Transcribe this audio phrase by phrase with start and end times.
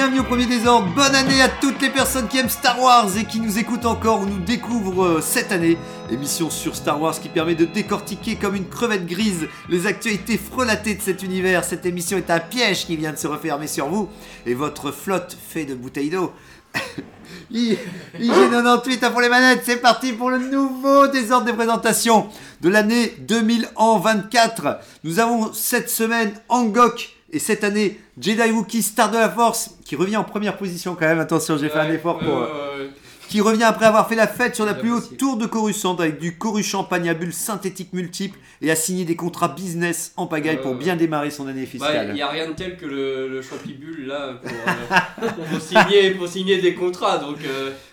[0.00, 3.26] Bienvenue au premier désordre, bonne année à toutes les personnes qui aiment Star Wars et
[3.26, 5.76] qui nous écoutent encore ou nous découvrent euh, cette année.
[6.10, 10.94] Émission sur Star Wars qui permet de décortiquer comme une crevette grise les actualités frelatées
[10.94, 11.64] de cet univers.
[11.64, 14.08] Cette émission est un piège qui vient de se refermer sur vous
[14.46, 16.32] et votre flotte fait de bouteilles d'eau.
[17.50, 17.76] I-
[18.18, 22.26] IG98 à pour les manettes, c'est parti pour le nouveau désordre des présentations
[22.62, 24.78] de l'année 2024.
[25.04, 29.96] Nous avons cette semaine Angok et cette année Jedi Wookiee Star de la Force qui
[29.96, 31.20] revient en première position quand même.
[31.20, 32.38] Attention, j'ai fait un effort pour.
[32.38, 32.88] euh,
[33.28, 36.18] Qui revient après avoir fait la fête sur la plus haute tour de Coruscant avec
[36.18, 40.60] du Coru champagne à bulles synthétique multiple et a signé des contrats business en pagaille
[40.60, 42.12] pour Euh, bien démarrer son année Il fiscale.
[42.12, 46.26] n'y a rien de tel que le, le champibule là pour, euh, pour signer, pour
[46.26, 47.18] signer des contrats.
[47.18, 47.36] Donc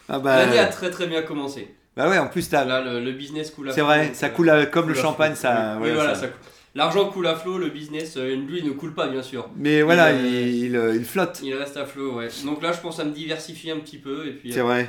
[0.10, 1.68] Ah bah, l'année a très très bien commencé.
[1.96, 2.50] bah ouais, en plus.
[2.52, 5.36] Là, le, le business coule à C'est vrai, ça coule à- comme le coule champagne,
[5.36, 5.78] ça.
[5.80, 6.40] Oui, ouais, voilà, ça- ça coule.
[6.78, 9.50] L'argent coule à flot, le business, euh, lui, ne coule pas, bien sûr.
[9.58, 11.42] Mais voilà, Il, il, euh, il, euh, il flotte.
[11.44, 12.28] Il reste à flot, ouais.
[12.46, 14.28] Donc là, je pense à me diversifier un petit peu.
[14.28, 14.88] Et puis, C'est euh, vrai.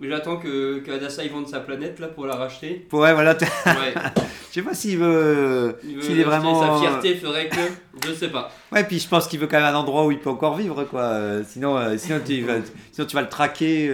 [0.00, 2.86] j'attends que, que Adassa il vende sa planète là pour la racheter.
[2.92, 3.34] Ouais, voilà.
[3.66, 3.94] Ouais.
[4.50, 5.76] Je sais pas s'il veut.
[5.82, 6.62] Il veut S'il est vraiment.
[6.62, 7.56] Sa fierté ferait que.
[8.06, 8.52] Je sais pas.
[8.70, 10.84] Ouais, puis je pense qu'il veut quand même un endroit où il peut encore vivre,
[10.84, 11.00] quoi.
[11.00, 12.58] Euh, Sinon, euh, sinon, tu, vas,
[12.92, 13.88] sinon tu vas le traquer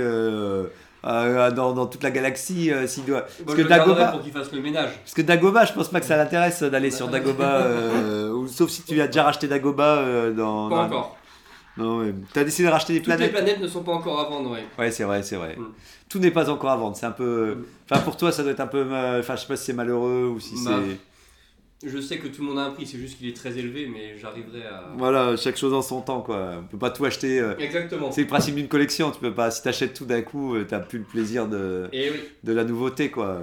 [1.04, 1.08] euh,
[1.48, 2.70] euh, dans, dans toute la galaxie.
[2.72, 3.22] euh, s'il doit...
[3.22, 4.90] Parce, que pour qu'il fasse le ménage.
[5.02, 7.62] parce que Dagobah, je pense pas que ça l'intéresse d'aller sur Dagobah.
[7.62, 10.68] euh, ou, sauf si tu as déjà racheté Dagobah euh, dans.
[10.68, 11.16] Pas dans- encore.
[11.76, 12.14] Non, ouais.
[12.32, 14.50] T'as décidé de racheter des Toutes les planètes planètes ne sont pas encore à vendre,
[14.50, 14.64] ouais.
[14.78, 15.56] Ouais, c'est vrai, c'est vrai.
[15.56, 15.66] Mm.
[16.08, 16.96] Tout n'est pas encore à vendre.
[16.96, 17.54] C'est un peu.
[17.54, 17.64] Mm.
[17.90, 18.82] Enfin, pour toi, ça doit être un peu.
[19.18, 20.98] Enfin, je sais pas si c'est malheureux ou si Bah, c'est.
[21.84, 23.88] Je sais que tout le monde a un prix, c'est juste qu'il est très élevé,
[23.90, 24.92] mais j'arriverai à.
[24.98, 26.56] Voilà, chaque chose en son temps, quoi.
[26.58, 27.40] On peut pas tout acheter.
[27.40, 28.12] euh, Exactement.
[28.12, 30.80] C'est le principe d'une collection, tu peux pas, si t'achètes tout d'un coup, euh, t'as
[30.80, 32.18] plus le plaisir de, Et oui.
[32.44, 33.40] de la nouveauté quoi.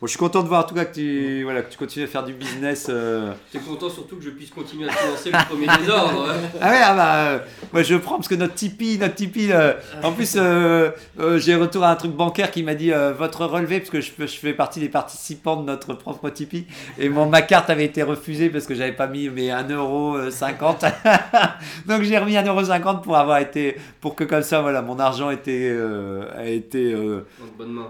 [0.00, 2.06] Bon, je suis content de voir en tout cas que tu, voilà, que tu continues
[2.06, 2.86] à faire du business.
[2.88, 3.34] euh.
[3.52, 6.26] J'étais content surtout que je puisse continuer à financer le premier désordre.
[6.58, 7.38] Ah ouais, ah bah, euh,
[7.70, 10.90] moi je prends parce que notre Tipeee, notre Tipeee, euh, en plus euh,
[11.36, 14.24] j'ai retour à un truc bancaire qui m'a dit votre relevé parce que je, je
[14.38, 16.64] fais partie des participants de notre propre Tipeee
[16.98, 20.92] et mon, ma carte avait été refusée parce que j'avais pas mis mes 1,50€.
[21.86, 25.76] Donc j'ai remis 1,50€ pour avoir été, pour que comme ça voilà, mon argent était,
[26.38, 26.96] a été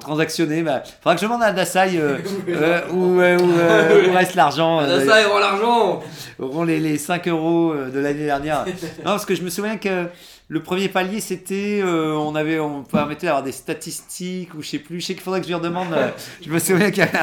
[0.00, 0.62] transactionné.
[0.62, 2.18] Bah, faudra que je demande à Dasai euh,
[2.48, 4.80] euh, où, euh, où, euh, où reste l'argent.
[4.80, 6.02] euh, ça, il rend l'argent
[6.38, 8.64] auront les, les 5 euros de l'année dernière.
[8.98, 10.06] non, parce que je me souviens que
[10.48, 11.80] le premier palier, c'était.
[11.84, 15.00] euh, on avait, on permettait d'avoir des statistiques ou je sais plus.
[15.00, 15.92] Je sais qu'il faudrait que je lui redemande.
[15.92, 16.08] euh,
[16.44, 17.18] je me souviens qu'il y avait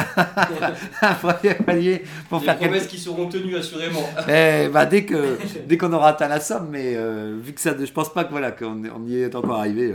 [1.02, 4.08] un, un premier palier pour Des faire quelque promesses qui seront tenues, assurément.
[4.30, 7.74] Eh, bah, dès que dès qu'on aura atteint la somme, mais euh, vu que ça,
[7.78, 9.94] je pense pas que voilà qu'on on y est encore arrivé.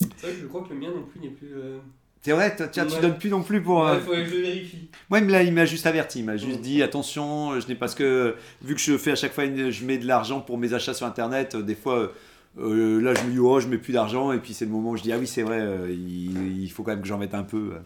[0.00, 1.48] C'est vrai que je crois que le mien non plus n'est plus.
[2.22, 3.00] Euh, C'est vrai, toi, tiens, tu Ouais.
[3.00, 3.86] donnes plus non plus pour.
[3.86, 4.88] euh, Ouais, faudrait que je vérifie.
[5.10, 7.94] Moi, il m'a, il m'a juste averti, il m'a juste dit attention, je n'ai parce
[7.94, 10.72] que vu que je fais à chaque fois, une- je mets de l'argent pour mes
[10.74, 11.98] achats sur internet, euh, des fois.
[11.98, 12.08] euh,
[12.60, 14.90] euh, là, je me dis, oh, je mets plus d'argent, et puis c'est le moment
[14.90, 17.16] où je dis, ah oui, c'est vrai, euh, il, il faut quand même que j'en
[17.16, 17.56] mette un peu.
[17.72, 17.78] euh.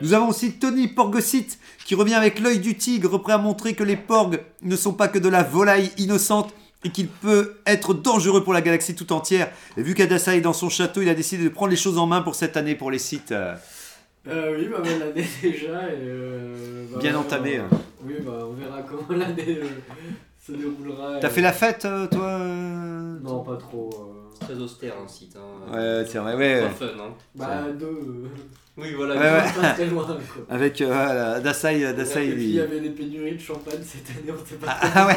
[0.00, 3.84] Nous avons aussi Tony Porgosit qui revient avec l'œil du tigre, prêt à montrer que
[3.84, 8.42] les porgs ne sont pas que de la volaille innocente et qu'il peut être dangereux
[8.42, 9.50] pour la galaxie tout entière.
[9.76, 12.06] Et vu qu'Adassa est dans son château, il a décidé de prendre les choses en
[12.06, 13.32] main pour cette année pour les sites.
[14.28, 14.30] Euh.
[14.32, 15.88] Euh, oui, bah, bonne année déjà.
[15.92, 17.68] Et, euh, bah, Bien on- entamé, hein.
[18.04, 19.66] Oui, bah, on verra comment l'année euh,
[20.44, 21.18] se déroulera.
[21.20, 23.90] T'as et- fait la fête, euh, toi euh, Non, pas trop.
[24.42, 25.36] Euh, Très austère un site.
[25.36, 25.72] Hein.
[25.74, 26.60] Ouais, c'est vrai, ouais.
[26.62, 27.10] Pas fun, hein.
[27.34, 27.46] Bah,
[27.78, 27.86] deux.
[27.86, 28.28] euh,
[28.78, 29.14] Oui, voilà.
[29.14, 29.52] Ouais, ouais.
[29.62, 30.16] Pas très loin, quoi.
[30.50, 33.78] Avec euh, voilà, Dasai, Dasai, Et puis il il- y avait des pénuries de champagne
[33.84, 34.76] cette année, on sait pas.
[34.94, 35.16] Ah ouais.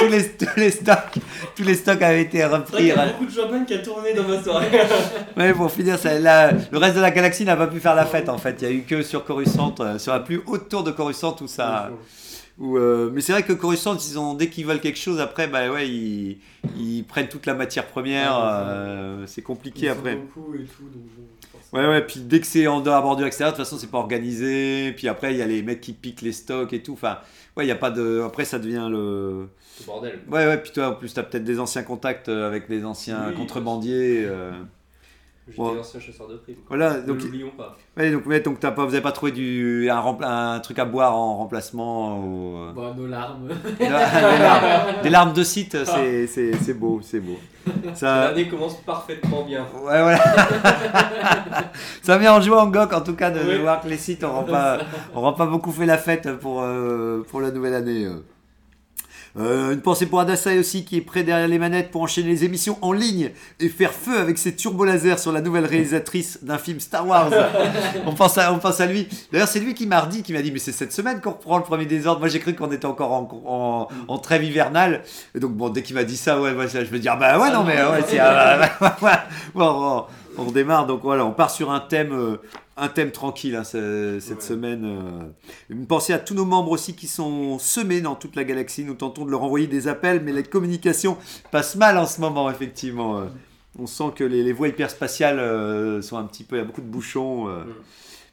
[0.00, 1.18] tous, les, tous les stocks,
[1.56, 2.76] tous les stocks avaient été repris.
[2.76, 4.68] qu'il y a beaucoup de champagne qui a tourné dans ma soirée.
[5.36, 8.04] Ouais, pour finir, ça, la- le reste de la galaxie n'a pas pu faire la
[8.06, 8.56] fête en fait.
[8.60, 11.34] Il y a eu que sur Coruscant, euh, sur la plus haute tour de Coruscant
[11.40, 11.90] où ça.
[12.60, 15.48] Où, euh, mais c'est vrai que Coruscant, ils ont, dès qu'ils veulent quelque chose, après,
[15.48, 16.38] bah ouais, ils,
[16.76, 18.32] ils prennent toute la matière première.
[18.36, 20.16] Ouais, euh, c'est compliqué Ils après.
[20.16, 21.02] beaucoup et tout, donc.
[21.72, 23.90] Ouais, ouais, puis dès que c'est en dehors à bordure extérieure, de toute façon, c'est
[23.90, 24.92] pas organisé.
[24.92, 26.92] Puis après, il y a les mecs qui piquent les stocks et tout.
[26.94, 27.18] Enfin,
[27.56, 28.22] ouais, il y a pas de.
[28.26, 29.46] Après, ça devient le.
[29.78, 30.18] C'est bordel.
[30.30, 33.28] Ouais, ouais, puis toi, en plus, t'as peut-être des anciens contacts euh, avec des anciens
[33.30, 33.36] Oui.
[33.36, 34.24] contrebandiers.
[34.26, 34.50] euh.
[35.50, 36.56] J'étais ancien chasseur de primes.
[36.68, 37.76] Voilà, Ne donc, l'oublions pas.
[37.96, 41.14] ouais, donc, ouais, pas, vous avez pas trouvé du, un, rempla- un truc à boire
[41.16, 43.48] en remplacement ou, euh, Bon, nos larmes.
[43.78, 47.38] des, larmes, des larmes de site, c'est, c'est, c'est beau, c'est beau.
[47.94, 49.62] Ça, L'année commence parfaitement bien.
[49.84, 50.18] ouais, voilà.
[52.02, 54.44] Ça met en joie en goc en tout cas de, voir que les sites n'auront
[54.44, 54.78] pas,
[55.14, 58.06] auront pas beaucoup fait la fête pour, euh, pour la nouvelle année.
[58.06, 58.24] euh.
[59.38, 62.44] Euh, une pensée pour Adasai aussi qui est prêt derrière les manettes pour enchaîner les
[62.44, 63.30] émissions en ligne
[63.60, 67.30] et faire feu avec ses turbolasers sur la nouvelle réalisatrice d'un film Star Wars.
[68.06, 69.06] on, pense à, on pense à lui.
[69.32, 71.58] D'ailleurs, c'est lui qui m'a redit, qui m'a dit Mais c'est cette semaine qu'on reprend
[71.58, 72.18] le premier désordre.
[72.20, 75.02] Moi, j'ai cru qu'on était encore en, en, en trêve hivernale.
[75.34, 77.38] Et donc, bon, dès qu'il m'a dit ça, ouais, ça, je me dis Ah bah
[77.38, 78.18] ouais, non, mais ouais, c'est.
[78.18, 78.68] ah,
[79.04, 79.26] bah,
[80.38, 80.86] on redémarre.
[80.86, 82.12] Donc voilà, on part sur un thème.
[82.12, 82.36] euh,
[82.80, 84.42] un thème tranquille hein, ce- cette Ouais.
[84.44, 84.84] semaine.
[85.70, 85.74] euh.
[85.88, 88.84] Pensée à tous nos membres aussi qui sont semés dans toute la galaxie.
[88.84, 91.16] Nous tentons de leur envoyer des appels, mais les communications
[91.50, 93.18] passent mal en ce moment, effectivement.
[93.18, 93.24] euh.
[93.78, 96.56] On sent que les, les voies hyperspatiales euh, sont un petit peu.
[96.56, 97.46] Il y a beaucoup de bouchons.
[97.46, 97.64] Mm.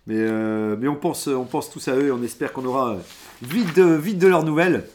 [0.08, 2.92] Mais, euh, mais on, pense, on pense tous à eux et on espère qu'on aura
[2.94, 2.98] euh,
[3.42, 4.86] vite de, vite de leurs nouvelles.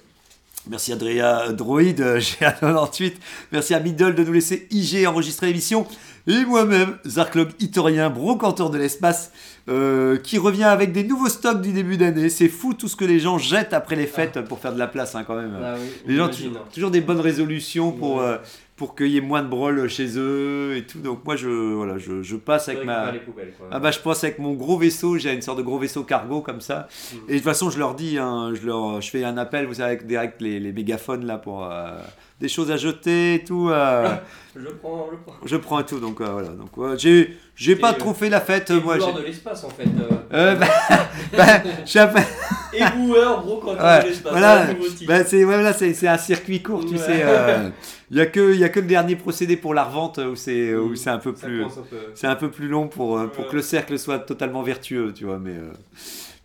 [0.71, 3.13] Merci Adria Droid, euh, GA98.
[3.53, 5.87] Merci à Middle de nous laisser IG enregistrer l'émission.
[6.27, 9.33] Et moi-même, Zarklog Itorien, brocanteur de l'espace,
[9.69, 12.29] euh, qui revient avec des nouveaux stocks du début d'année.
[12.29, 14.87] C'est fou tout ce que les gens jettent après les fêtes pour faire de la
[14.87, 15.57] place hein, quand même.
[15.63, 18.25] Ah oui, Les gens, toujours, toujours des bonnes résolutions pour, Ouais.
[18.25, 18.37] euh,
[18.77, 20.99] pour qu'il y ait moins de brol chez eux et tout.
[21.01, 23.11] Donc moi, je, voilà, je, je passe avec ma...
[23.13, 23.69] Les poubelles, quoi.
[23.71, 26.41] Ah bah je pense avec mon gros vaisseau, j'ai une sorte de gros vaisseau cargo
[26.41, 26.89] comme ça.
[27.13, 27.17] Mm.
[27.29, 29.75] Et de toute façon je leur dis, hein, je, leur, je fais un appel, vous
[29.75, 31.97] savez, avec, direct les, les mégaphones là pour euh,
[32.43, 33.71] des choses à jeter et tout.
[33.71, 34.09] euh,
[34.55, 35.47] Je prends, je prends.
[35.47, 36.49] je prends tout, donc euh, voilà.
[36.51, 38.99] Donc ouais, j'ai, j'ai pas Et, trop fait la fête, moi.
[38.99, 39.85] j'ai- de l'espace en fait.
[39.85, 40.15] euh.
[40.35, 40.67] Euh, bah,
[41.39, 41.47] bah,
[41.87, 42.19] je suis un peu-
[42.75, 44.31] Et boueur, gros quand Ouais, de l'espace.
[44.33, 44.67] voilà.
[45.07, 47.23] bah, c'est, ouais, c'est, c'est un circuit court, tu sais.
[47.25, 47.71] euh,
[48.11, 50.37] Il y a que, il y a que le dernier procédé pour la revente où
[50.37, 51.61] c'est, où c'est un peu plus.
[51.63, 51.97] commence un peu.
[52.15, 55.25] C'est un peu plus long pour, euh, pour que le cercle soit totalement vertueux, tu
[55.25, 55.39] vois.
[55.39, 55.73] Mais, euh,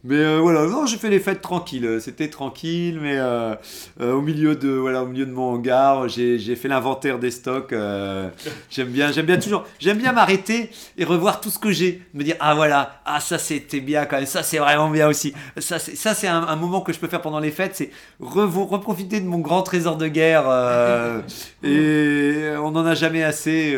[0.08, 2.00] mais euh, voilà, non, j'ai fait les fêtes tranquilles.
[2.02, 3.56] C'était tranquille, mais euh,
[4.00, 7.30] euh, au, milieu de, voilà, au milieu de mon hangar, j'ai j'ai fait l'inventaire des
[7.32, 7.74] stocks.
[7.74, 8.30] euh,
[8.70, 12.02] j'aime bien, j'aime bien toujours, j'aime bien m'arrêter et revoir tout ce que j'ai.
[12.14, 15.34] Me dire, ah voilà, ah ça c'était bien quand même, ça c'est vraiment bien aussi.
[15.58, 17.92] Ça c'est, ça, c'est un, un moment que je peux faire pendant les fêtes, c'est
[18.20, 20.46] reprofiter de mon grand trésor de guerre.
[20.48, 21.22] euh,
[21.64, 23.76] et on n'en a jamais assez.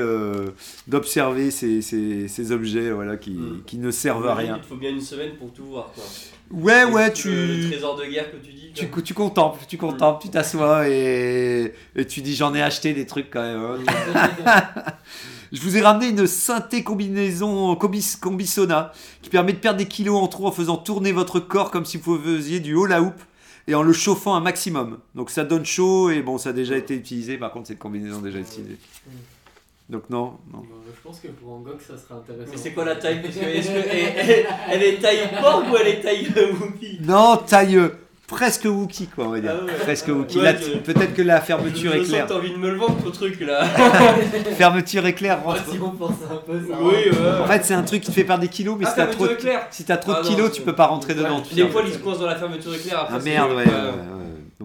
[0.89, 3.61] Euh, d'observer ces, ces, ces objets voilà, qui, Mm.
[3.65, 4.57] qui ne servent à rien.
[4.61, 5.91] Il faut bien une semaine pour tout voir.
[5.93, 6.03] Quoi.
[6.51, 8.71] Ouais, ouais, Le- Le tu, trésor de guerre que tu dis.
[8.73, 13.05] tu, tu contemples, tu contemples, tu t'assois et, et tu dis j'en ai acheté des
[13.05, 13.59] trucs quand même.
[13.61, 14.93] hein.
[15.51, 18.91] Je vous ai ramené une synthé combinaison combis, combisona
[19.23, 21.97] qui permet de perdre des kilos en trop en faisant tourner votre corps comme si
[21.97, 23.15] vous faisiez du hula hoop
[23.67, 24.99] et en le chauffant un maximum.
[25.15, 27.37] Donc ça donne chaud et bon, ça a déjà été utilisé.
[27.37, 28.77] Par contre, cette combinaison déjà utilisée.
[29.89, 30.59] Donc non, non.
[30.59, 32.51] Bon, Je pense que pour Angok, ça serait intéressant.
[32.51, 35.87] Mais c'est quoi la taille Parce que, est-ce que- elle, est taille porc ou elle
[35.87, 36.27] est taille
[36.61, 37.89] Whoopi Non, taille euh,
[38.27, 39.55] presque Wookie, quoi, on va dire.
[39.59, 39.73] Ah ouais.
[39.81, 40.39] Presque Wookie.
[40.39, 42.27] Ouais, tu- Peut-être que la fermeture Je sens éclair.
[42.27, 43.65] t'as envie de me le vendre ton truc là.
[44.57, 45.65] Fermeture éclair rentre.
[45.71, 47.41] Si on pense un peu, ça oui, ouais.
[47.41, 49.07] En fait, c'est un truc qui te fait perdre des kilos, mais Ah, si t'as
[49.07, 49.37] trop, de...
[49.71, 51.41] si trop Ah de kilos, tu peux pas rentrer dedans.
[51.51, 53.15] Les poils ils se coincent dans la fermeture éclair après.
[53.17, 53.65] Ah merde, ouais.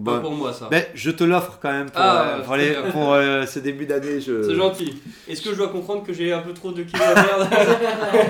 [0.03, 0.21] Pas- Bon.
[0.21, 0.67] pour moi ça.
[0.69, 4.19] Ben, je te l'offre quand même pour, Ah, euh, pour, les- euh, ce début d'année.
[4.19, 4.43] Je...
[4.43, 5.01] C'est gentil.
[5.27, 7.47] Est-ce que je dois comprendre que j'ai un peu trop de kilos à perdre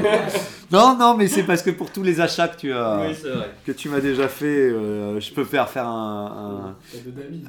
[0.71, 3.15] Non, non, mais c'est parce que pour tous les achats que tu as, Oui,
[3.65, 6.75] que tu m'as déjà fait, euh, je peux faire faire un,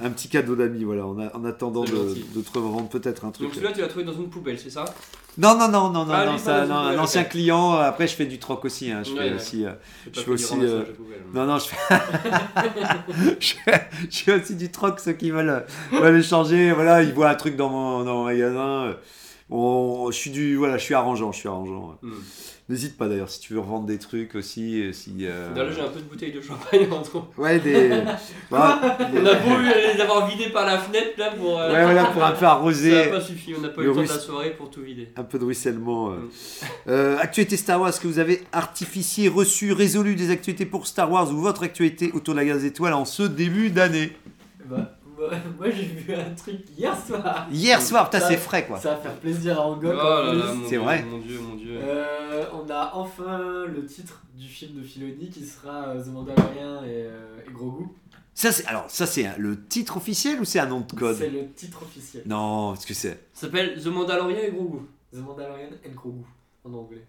[0.03, 1.89] un, un petit cadeau d'amis, voilà, en, a- en attendant de,
[2.43, 3.47] te revendre peut-être un truc.
[3.47, 4.85] Donc celui-là tu l'as trouvé dans une poubelle, c'est ça?
[5.39, 7.75] Non, non, non, non, non, Ah, non, ça, non, un ancien client.
[7.75, 8.91] Après, je fais du troc aussi.
[8.91, 9.35] hein, je Ouais, fais ouais.
[9.37, 9.67] aussi.
[9.67, 9.71] euh,
[10.11, 11.21] Je fais aussi, euh, poubelle.
[11.35, 11.95] Non, non, je fais...
[14.27, 16.73] je aussi du troc, ceux qui veulent, veulent échanger.
[16.73, 18.97] Voilà, ils voient un truc dans mon, dans mon magasin.
[19.49, 21.99] Bon, je suis du, voilà, je suis arrangeant, je suis arrangeant.
[22.03, 22.13] Hmm.
[22.69, 25.13] N'hésite pas d'ailleurs si tu veux revendre des trucs aussi, euh, si.
[25.21, 27.25] euh, Là, j'ai un peu de bouteilles de champagne en trop.
[27.39, 27.91] Ouais, des.
[28.51, 28.81] Bah,
[29.13, 29.61] des- On a beau
[29.95, 31.61] les avoir vidés par la fenêtre là pour.
[31.61, 32.91] euh, Ouais, voilà, pour un peu Ça arroser.
[33.07, 35.09] n'a pas suffi, on n'a pas eu Le temps de la soirée pour tout vider.
[35.17, 36.11] Un peu de ruissellement.
[36.11, 36.17] euh.
[36.17, 36.29] Mm.
[36.89, 41.11] Euh, actualité Star Wars, est-ce que vous avez artificié, reçu, résolu des actualités pour Star
[41.11, 44.13] Wars ou votre actualité autour de la gaz étoile en ce début d'année?
[44.65, 44.96] Bah,
[45.31, 47.47] moi, moi, j'ai vu un truc hier soir.
[47.51, 48.79] Hier soir, putain, c'est frais quoi.
[48.79, 49.95] Ça va faire plaisir à Oh Angok.
[49.95, 51.03] mon C'est vrai.
[51.03, 51.79] Mon dieu, mon dieu.
[51.83, 56.83] Euh, on a enfin le titre du film de Filoni qui sera euh, The Mandalorian
[56.85, 57.85] et, euh, et Grogu.
[58.35, 61.17] Ça, c'est, alors, ça, c'est un- le titre officiel ou c'est un nom de code?
[61.17, 62.23] C'est le titre officiel.
[62.27, 63.19] Non, ce que c'est.
[63.33, 64.81] Ça s'appelle The Mandalorian et Grogu.
[65.13, 66.25] The Mandalorian and Grogu
[66.65, 67.07] en anglais.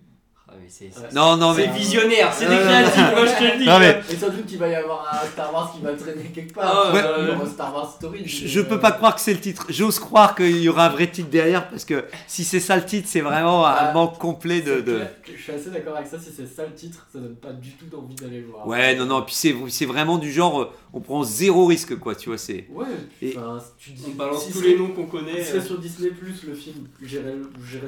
[0.50, 1.10] Ah, mais c'est Ouais.
[1.14, 1.74] Non, non, c'est mais.
[1.78, 3.66] visionnaire, c'est des créatifs, moi je te le dis.
[3.66, 6.24] Non, mais- Et sans doute qu'il va y avoir un Star Wars qui va traîner
[6.34, 6.86] quelque part.
[6.88, 7.02] Ah, ouais.
[7.04, 8.26] Euh, Star Wars Story.
[8.26, 9.66] Je, mais, peux euh, pas croire que c'est le titre.
[9.70, 12.86] J'ose croire qu'il y aura un vrai titre derrière parce que si c'est ça le
[12.86, 14.84] titre, c'est vraiment un Ah, manque complet de.
[15.26, 16.18] Je suis assez d'accord avec ça.
[16.18, 18.66] Si c'est ça le titre, ça donne pas du tout envie d'aller le voir.
[18.66, 19.22] Ouais, non, non.
[19.24, 22.16] Puis c'est c'est vraiment du genre, euh, on prend zéro risque, quoi.
[22.16, 22.66] Tu vois, c'est.
[22.72, 22.86] Ouais,
[23.22, 23.36] Et-
[23.78, 24.04] tu dis.
[24.08, 25.44] On balance si tous les noms qu'on connaît.
[25.44, 27.34] Si c'est sur Disney Plus le film, j'irai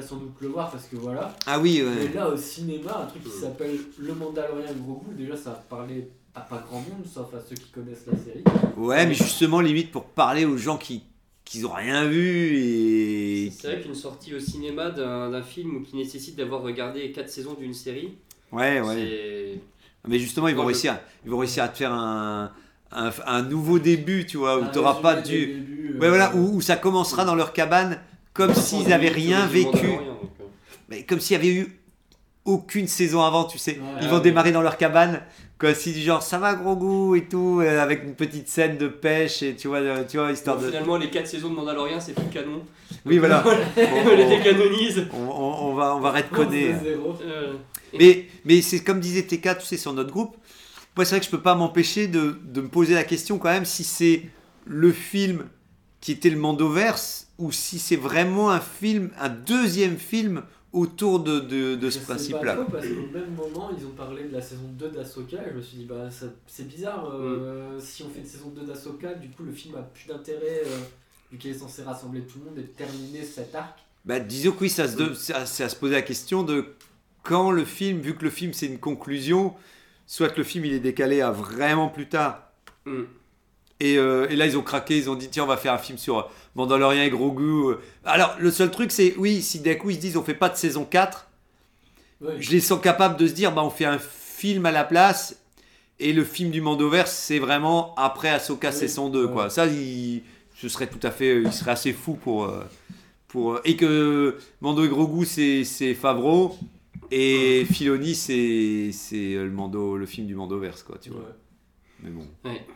[0.06, 1.34] sans doute le voir parce que voilà.
[1.46, 2.12] Ah oui, Mais ouais.
[2.14, 3.40] là au cinéma, un truc qui Euh.
[3.42, 7.56] s'appelle Le Mandalorian Gros Goût, déjà ça parlait à pas grand monde sauf à ceux
[7.56, 8.44] qui connaissent la série.
[8.76, 11.02] Ouais, mais justement, limite pour parler aux gens qui
[11.44, 13.50] qui ont rien vu et.
[13.50, 17.74] C'est vrai qu'une sortie au cinéma d'un film qui nécessite d'avoir regardé 4 saisons d'une
[17.74, 18.14] série,
[18.52, 19.60] Ouais, ouais.
[20.08, 22.52] Mais justement, ils vont réussir, ils vont réussir à te faire un,
[22.92, 25.46] un, un nouveau début, tu vois, où Un t'auras pas du.
[25.46, 27.98] débuts, Ouais, euh, voilà, où, où ça commencera dans leur cabane
[28.32, 30.14] comme s'ils avaient rien vécu, euh.
[30.88, 31.79] mais comme s'il y avait eu
[32.44, 33.72] aucune saison avant, tu sais.
[33.72, 34.22] Ouais, Ils ouais, vont ouais.
[34.22, 35.20] démarrer dans leur cabane,
[35.58, 38.78] comme si du genre ça va gros goût et tout, euh, avec une petite scène
[38.78, 40.68] de pêche et tu vois, euh, tu vois histoire Bon, de.
[40.68, 42.62] Finalement, les 4 saisons de Mandalorian, c'est plus canon.
[43.04, 43.44] Oui, voilà.
[43.76, 45.06] on les décanonise.
[45.12, 46.74] On, on- on va, on va redconner.
[46.84, 47.52] Euh,
[47.98, 50.36] Mais, mais c'est comme disait TK, tu sais, sur notre groupe.
[50.96, 53.50] Moi, c'est vrai que je peux pas m'empêcher de, de me poser la question quand
[53.50, 54.22] même si c'est
[54.66, 55.44] le film
[56.00, 61.40] qui était le Mandoverse ou si c'est vraiment un film, un deuxième film autour de,
[61.40, 62.56] de, de ce principe-là.
[62.70, 65.62] parce qu'au même moment, ils ont parlé de la saison 2 d'Asoka et je me
[65.62, 67.80] suis dit, bah ça- c'est bizarre, euh, Mm.
[67.80, 70.78] si on fait une saison 2 d'Asoka, du coup le film a plus d'intérêt, euh,
[71.32, 73.78] vu qu'il est censé rassembler tout le monde et terminer cet arc.
[74.04, 76.64] Bah, disons que oui, ça se, de- ça- à se poser la question de
[77.24, 79.54] quand le film, vu que le film c'est une conclusion,
[80.06, 82.50] soit que le film il est décalé à vraiment plus tard.
[82.86, 83.02] Mm.
[83.80, 85.78] Et, euh, et là ils ont craqué, ils ont dit tiens on va faire un
[85.78, 87.74] film sur Mandalorian et Grogu.
[88.04, 90.48] Alors le seul truc c'est oui, si d'un coup ils se disent on fait pas
[90.48, 91.26] de saison 4,
[92.22, 92.36] Ouais.
[92.38, 95.40] je les sens capables de se dire bah on fait un film à la place
[95.98, 99.32] et le film du Mandoverse c'est vraiment après Ahsoka Oui, saison 2 ouais.
[99.32, 99.48] quoi.
[99.48, 100.22] Ça il,
[100.54, 102.62] ce serait tout à fait il serait assez fou pour euh,
[103.28, 106.58] pour euh, et que Mando et Grogu c'est c'est Favreau
[107.10, 111.20] et Filoni c'est c'est le Mando le film du Mandoverse quoi, tu vois.
[111.20, 111.34] Ouais.
[112.02, 112.26] Mais bon.
[112.44, 112.66] Ouais.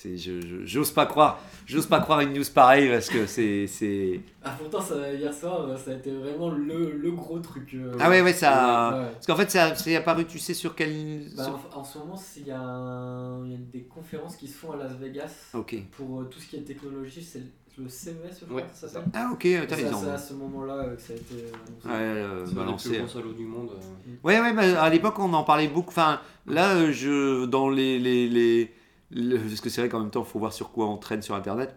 [0.00, 3.66] C'est je je- j'ose pas croire, j'ose pas croire une news pareille parce que c'est
[3.66, 7.74] c'est Ah pourtant ça, hier soir euh, ça a été vraiment le, le gros truc.
[7.74, 9.10] euh, Ah ouais ouais ça ouais.
[9.14, 11.98] parce qu'en fait ça c'est apparu tu sais sur quel Bah, sur- en, en ce
[11.98, 14.76] moment, c'est- il y, a un- il y a des conférences qui se font à
[14.76, 15.74] Las Vegas OK.
[15.90, 17.22] pour euh, tout ce qui est technologie.
[17.24, 17.42] C'est
[17.76, 18.86] le CES, je crois Ouais, ça?
[18.88, 19.10] c'est s'appelle.
[19.14, 20.00] Ah OK, t'as ça, raison.
[20.04, 23.02] C'est à ce moment-là euh, que ça a été euh, Ouais, euh, C'est le balancé.
[23.08, 23.70] salaud du monde.
[23.74, 24.10] euh.
[24.22, 25.90] Ouais, ouais, bah, à l'époque, on en parlait beaucoup.
[25.90, 27.98] Enfin, là, euh, je, dans les.
[27.98, 28.72] les, les,
[29.10, 31.22] le- parce que c'est vrai qu'en même temps, il faut voir sur quoi on traîne
[31.22, 31.74] sur Internet.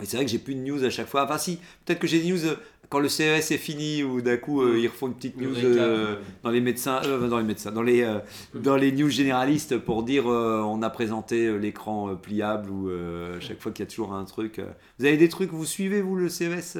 [0.00, 1.24] Et c'est vrai que j'ai plus de news à chaque fois.
[1.24, 2.54] Enfin, si, peut-être que j'ai des news euh,
[2.88, 6.16] quand le CES est fini ou d'un coup, euh, ils refont une petite news euh,
[6.44, 7.00] dans les médecins.
[7.28, 7.72] dans les médecins.
[7.72, 8.06] Dans les,
[8.54, 13.72] dans les news généralistes pour dire on a présenté l'écran pliable ou à chaque fois
[13.72, 14.60] qu'il y a toujours un truc.
[14.98, 16.78] Vous avez des trucs, vous suivez, vous, le CES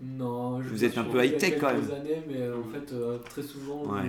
[0.00, 1.82] Non, je Vous êtes un peu a high-tech, quand même.
[1.90, 4.02] années, mais en fait, euh, très souvent, Ouais.
[4.04, 4.08] je,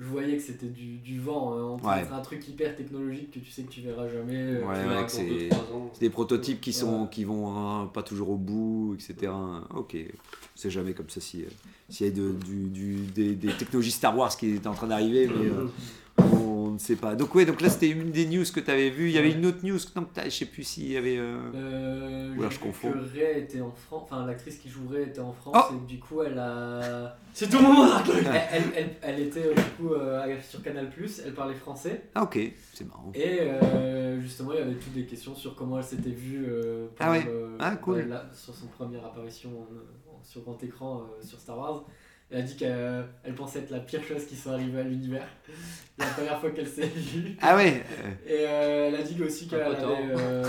[0.00, 1.52] je voyais que c'était du, du vent.
[1.52, 1.78] hein.
[1.82, 2.08] On Ouais.
[2.10, 4.34] un truc hyper technologique que tu sais que tu verras jamais.
[4.34, 5.50] euh, Ouais, ouais, c'est-
[6.00, 9.30] des prototypes qui sont qui vont hein, pas toujours au bout, etc.
[9.74, 9.96] Ok,
[10.54, 11.48] c'est jamais comme ça si euh,
[11.90, 14.86] s'il y a de- du, du- des, des technologies Star Wars qui étaient en train
[14.86, 15.66] d'arriver, mais euh,
[16.32, 17.14] on ne sait pas.
[17.14, 19.06] Donc ouais, donc là c'était une des news que tu avais vu.
[19.08, 21.16] Il y avait une autre news, non, je sais plus s'il y avait.
[21.18, 22.92] euh, Euh, Ou alors je confonds.
[22.92, 25.86] Que Ray était en France, enfin l'actrice qui joue Ray était en France Oh et
[25.86, 27.16] du coup elle a.
[27.34, 30.90] C'est tout moment là elle, elle, elle- elle était euh, du coup euh, sur Canal
[31.24, 32.38] elle parlait français Ah ok,
[32.74, 33.12] c'est marrant.
[33.14, 33.40] et
[34.20, 37.26] justement il y avait toutes des questions sur comment elle s'était vue euh, Ah ouais.
[37.58, 38.00] Ah, cool.
[38.08, 41.84] là, sur son première apparition en- en- sur grand écran sur Star Wars.
[42.32, 45.26] Elle a dit qu'elle elle pensait être la pire chose qui soit arrivée à l'univers
[45.98, 47.36] la première fois qu'elle s'est vue.
[47.42, 47.82] Ah ouais.
[48.04, 49.74] euh, Et euh, elle a dit aussi qu'elle avait,
[50.16, 50.44] euh,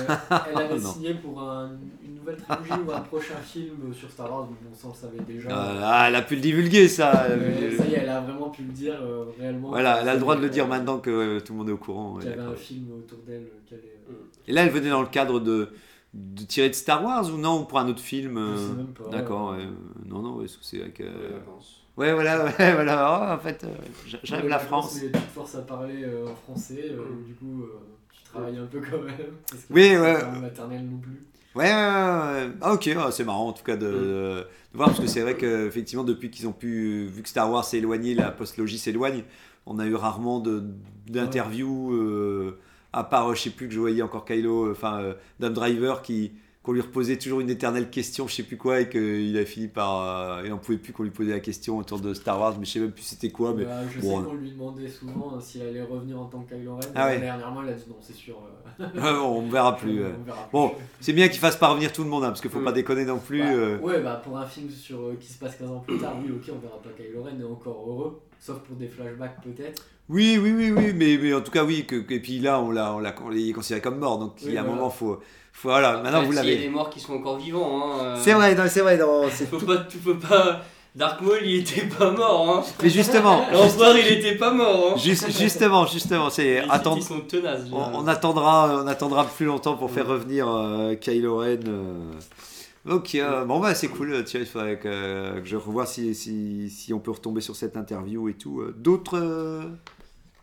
[0.50, 1.72] elle avait signé pour un-
[2.06, 4.96] une nouvelle trilogie ou un prochain film sur Star Wars, mais bon, ça on le
[4.96, 5.50] savait déjà.
[5.50, 7.24] euh, ah, elle a pu le divulguer ça.
[7.26, 9.70] Euh, ça y est, elle a vraiment pu le dire euh, réellement.
[9.70, 11.70] Voilà, elle a le droit de le Euh, dire maintenant que euh, tout le monde
[11.70, 12.18] est au courant.
[12.20, 13.42] Qu'il y avait un film autour d'elle.
[13.42, 14.14] euh, qu'elle est, euh,
[14.48, 15.70] Et là, elle venait dans le cadre de,
[16.14, 18.74] de tirer de Star Wars ou non ou pour un autre film Je euh, sais
[18.76, 19.10] même pas.
[19.10, 19.66] D'accord, ouais.
[20.06, 21.00] non, non, parce que c'est avec.
[21.02, 21.40] euh.
[21.98, 23.30] Ouais, voilà, ouais, voilà.
[23.30, 23.68] Oh, en fait, euh,
[24.08, 24.92] j'a- j'aime Ouais, la France.
[24.92, 27.80] pense qu'il y a toute force à parler euh, en français, euh, du coup, euh,
[28.14, 29.16] tu travailles un peu quand même.
[29.50, 30.20] Parce que Oui, ouais.
[30.22, 31.22] pas le maternel non plus.
[31.54, 32.52] Ouais, ouais, ouais.
[32.62, 35.20] Ah, ok, ah, c'est marrant en tout cas de, de- de voir parce que c'est
[35.22, 37.08] vrai qu'effectivement, depuis qu'ils ont pu.
[37.08, 39.24] Vu que Star Wars s'est éloigné, la postlogie s'éloigne,
[39.66, 40.64] on a eu rarement de-
[41.08, 42.58] d'interviews, euh,
[42.94, 46.02] à part, je sais plus que je voyais encore Kylo, euh, enfin, euh, Dame Driver
[46.02, 46.32] qui.
[46.64, 49.68] qu'on lui reposait toujours une éternelle question, je sais plus quoi, et qu'il a fini
[49.68, 50.02] par.
[50.38, 52.66] euh, il en pouvait plus qu'on lui posait la question autour de Star Wars, mais
[52.66, 53.54] je sais même plus c'était quoi.
[53.58, 54.20] Mais Bah, je bon.
[54.20, 56.82] sais qu'on lui demandait souvent euh, s'il allait revenir en tant que Kylo Ren.
[56.94, 57.20] Ah ouais.
[57.20, 58.36] Dernièrement, il a dit non, c'est sûr.
[58.80, 60.00] euh, on verra plus.
[60.02, 60.14] on- ouais.
[60.20, 60.52] on verra plus.
[60.52, 62.66] Bon, c'est bien qu'il fasse pas revenir tout le monde, hein, parce qu'il faut Mm.
[62.66, 63.40] pas déconner non plus.
[63.40, 63.80] Bah, euh.
[63.80, 66.32] Ouais, bah pour un film sur, euh, qui se passe 15 ans plus tard, oui,
[66.32, 68.22] ok, on verra pas Kylo Ren, et encore heureux.
[68.40, 69.84] Sauf pour des flashbacks peut-être.
[70.12, 71.86] Oui, oui, oui, oui, mais, mais en tout cas, oui.
[71.86, 74.34] Que, que- et puis là, on l'a, on l'a, on l'a considéré comme mort, donc
[74.44, 74.78] il y a un voilà.
[74.78, 75.20] moment, faut,
[75.54, 75.94] faut voilà.
[76.02, 76.58] Maintenant, Après, vous s'il y a l'avez.
[76.58, 77.82] des morts qui sont encore vivants.
[77.82, 80.18] Hein, euh, C'est vrai, non, c'est vrai, non, Tu c'est peux tout- pas, tu peux
[80.20, 80.62] pas.
[80.94, 82.50] Dark Maul, il était pas mort.
[82.50, 82.64] Hein.
[82.84, 84.92] Mais justement, L'empereur, il était pas mort.
[84.94, 84.98] Hein.
[84.98, 86.98] juste- justement, justement, c'est attendre.
[86.98, 87.62] Ils sont tenaces.
[87.72, 91.60] On, attendra, on attendra plus longtemps pour faire revenir euh, Kylo Ren.
[91.68, 92.12] euh.
[92.90, 94.24] Ok, euh, bon bah c'est cool.
[94.26, 97.78] Tiens, il faudrait que, que je revoie si, si, si on peut retomber sur cette
[97.78, 98.60] interview et tout.
[98.60, 99.62] Euh, D'autres, euh,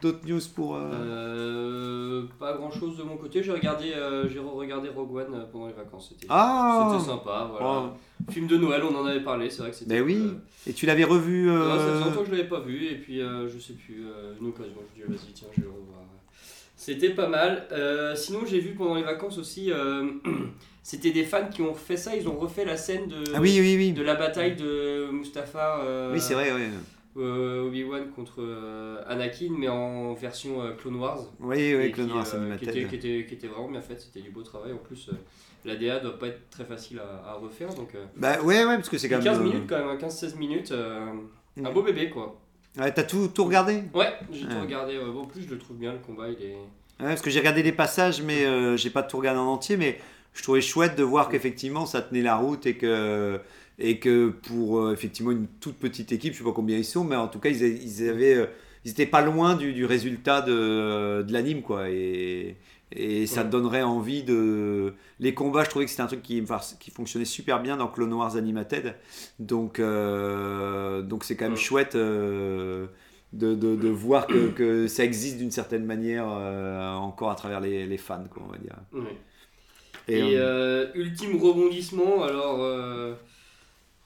[0.01, 0.77] d'autres news pour.
[0.77, 3.43] euh, Euh, pas grand chose de mon côté.
[3.43, 6.09] J'ai regardé, euh, j'ai regardé Rogue One pendant les vacances.
[6.11, 7.49] C'était Ah c'était sympa.
[7.51, 7.85] Voilà.
[7.95, 8.31] Oh.
[8.33, 9.51] Film de Noël, on en avait parlé.
[9.51, 9.95] C'est vrai que c'était.
[10.01, 10.33] Ben oui.
[10.67, 11.51] Et tu l'avais revu.
[11.51, 12.85] ouais, ça faisait longtemps que je l'avais pas vu.
[12.87, 14.05] Et puis, je sais plus,
[14.41, 14.75] une occasion.
[14.97, 15.99] Je dis, vas-y, tiens, je vais le revoir.
[16.77, 17.67] C'était pas mal.
[18.17, 19.71] Sinon, j'ai vu pendant les vacances aussi.
[20.83, 22.15] c'était des fans qui ont fait ça.
[22.17, 23.25] Ils ont refait la scène de.
[23.35, 23.93] Ah oui, oui, oui.
[23.93, 25.81] De la bataille de Mustapha.
[26.13, 26.63] Oui, c'est vrai, oui.
[27.23, 31.21] Euh, Obi-Wan contre euh, Anakin, mais en version euh, Clone Wars.
[31.41, 32.69] Oui, oui, qui, Clone Wars qui, Animated.
[32.69, 34.73] était, qui, était, qui était vraiment bien faite, c'était du beau travail.
[34.73, 35.11] En plus,
[35.65, 37.73] la DA doit pas être très facile à, à refaire.
[37.75, 39.25] Donc, Bah ouais, ouais, parce que c'est quand même.
[39.25, 40.73] 15 euh, minutes quand même, 15-16 minutes.
[40.73, 41.07] euh,
[41.57, 41.67] Mm.
[41.67, 42.39] Un beau bébé quoi.
[42.79, 43.83] Ouais, t'as tout, tout regardé?
[43.93, 44.53] Ouais, j'ai Ouais.
[44.55, 44.97] tout regardé.
[44.99, 46.29] en plus, je le trouve bien le combat.
[46.29, 46.53] Il est.
[46.55, 49.77] Ouais, parce que j'ai regardé des passages, mais euh, j'ai pas tout regardé en entier,
[49.77, 49.99] mais
[50.35, 53.41] je trouvais chouette de voir qu'effectivement ça tenait la route et que,
[53.79, 57.05] et que pour euh, effectivement une toute petite équipe, je sais pas combien ils sont,
[57.05, 58.47] mais en tout cas ils, ils avaient, euh,
[58.85, 62.57] ils étaient pas loin du, du résultat de, de l'anime quoi, et,
[62.93, 63.45] et ça Ouais.
[63.45, 64.95] donnerait envie de.
[65.21, 66.43] Les combats, je trouvais que c'était un truc qui,
[66.81, 68.95] qui fonctionnait super bien dans Clone Wars Animated,
[69.39, 71.57] donc euh, donc c'est quand même Ouais.
[71.57, 71.97] chouette.
[73.33, 77.87] de, de, de voir que, que ça existe d'une certaine manière encore à travers les,
[77.87, 78.77] les fans, quoi, on va dire.
[78.93, 79.17] Ouais.
[80.09, 80.37] Et, Et,
[80.95, 83.19] ultime rebondissement, alors.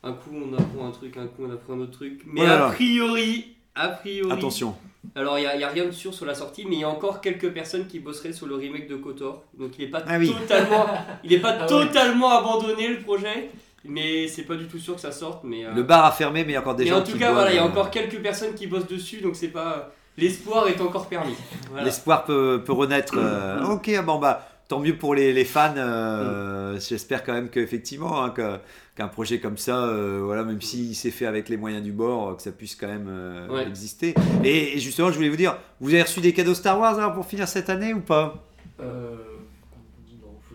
[0.03, 2.23] Un coup on apprend un truc, un coup on apprend un autre truc.
[2.27, 3.55] Mais Oh a priori.
[3.75, 4.31] A priori.
[4.33, 4.75] attention.
[5.17, 7.21] Alors, il n'y a, rien de sûr sur la sortie, mais il y a encore
[7.21, 9.43] quelques personnes qui bosseraient sur le remake de KOTOR.
[9.59, 10.33] Donc, il n'est pas, Ah oui.
[10.33, 10.87] totalement,
[11.25, 11.67] il est pas Ah ouais.
[11.67, 13.51] totalement abandonné le projet,
[13.85, 15.43] mais c'est pas du tout sûr que ça sorte.
[15.43, 17.03] Mais, euh, Le bar a fermé, mais il y a encore des mais gens en
[17.03, 19.35] tout qui cas, voilà, il y a euh, encore quelques personnes qui bossent dessus, donc
[19.35, 19.93] c'est pas.
[20.17, 21.35] L'espoir est encore permis.
[21.71, 21.85] Voilà.
[21.85, 23.15] L'espoir peut, peut renaître.
[23.17, 25.75] euh, ok, bon bah tant mieux pour les, les fans.
[25.77, 28.57] euh, J'espère quand même qu'effectivement, hein, que-
[28.97, 32.35] qu'un projet comme ça, euh, voilà, même s'il s'est fait avec les moyens du bord,
[32.39, 33.67] que ça puisse quand même euh, Ouais.
[33.69, 34.15] exister.
[34.45, 37.13] Et, et justement, je voulais vous dire, vous avez reçu des cadeaux Star Wars alors,
[37.13, 38.43] pour finir cette année ou pas?
[38.81, 39.17] Euh.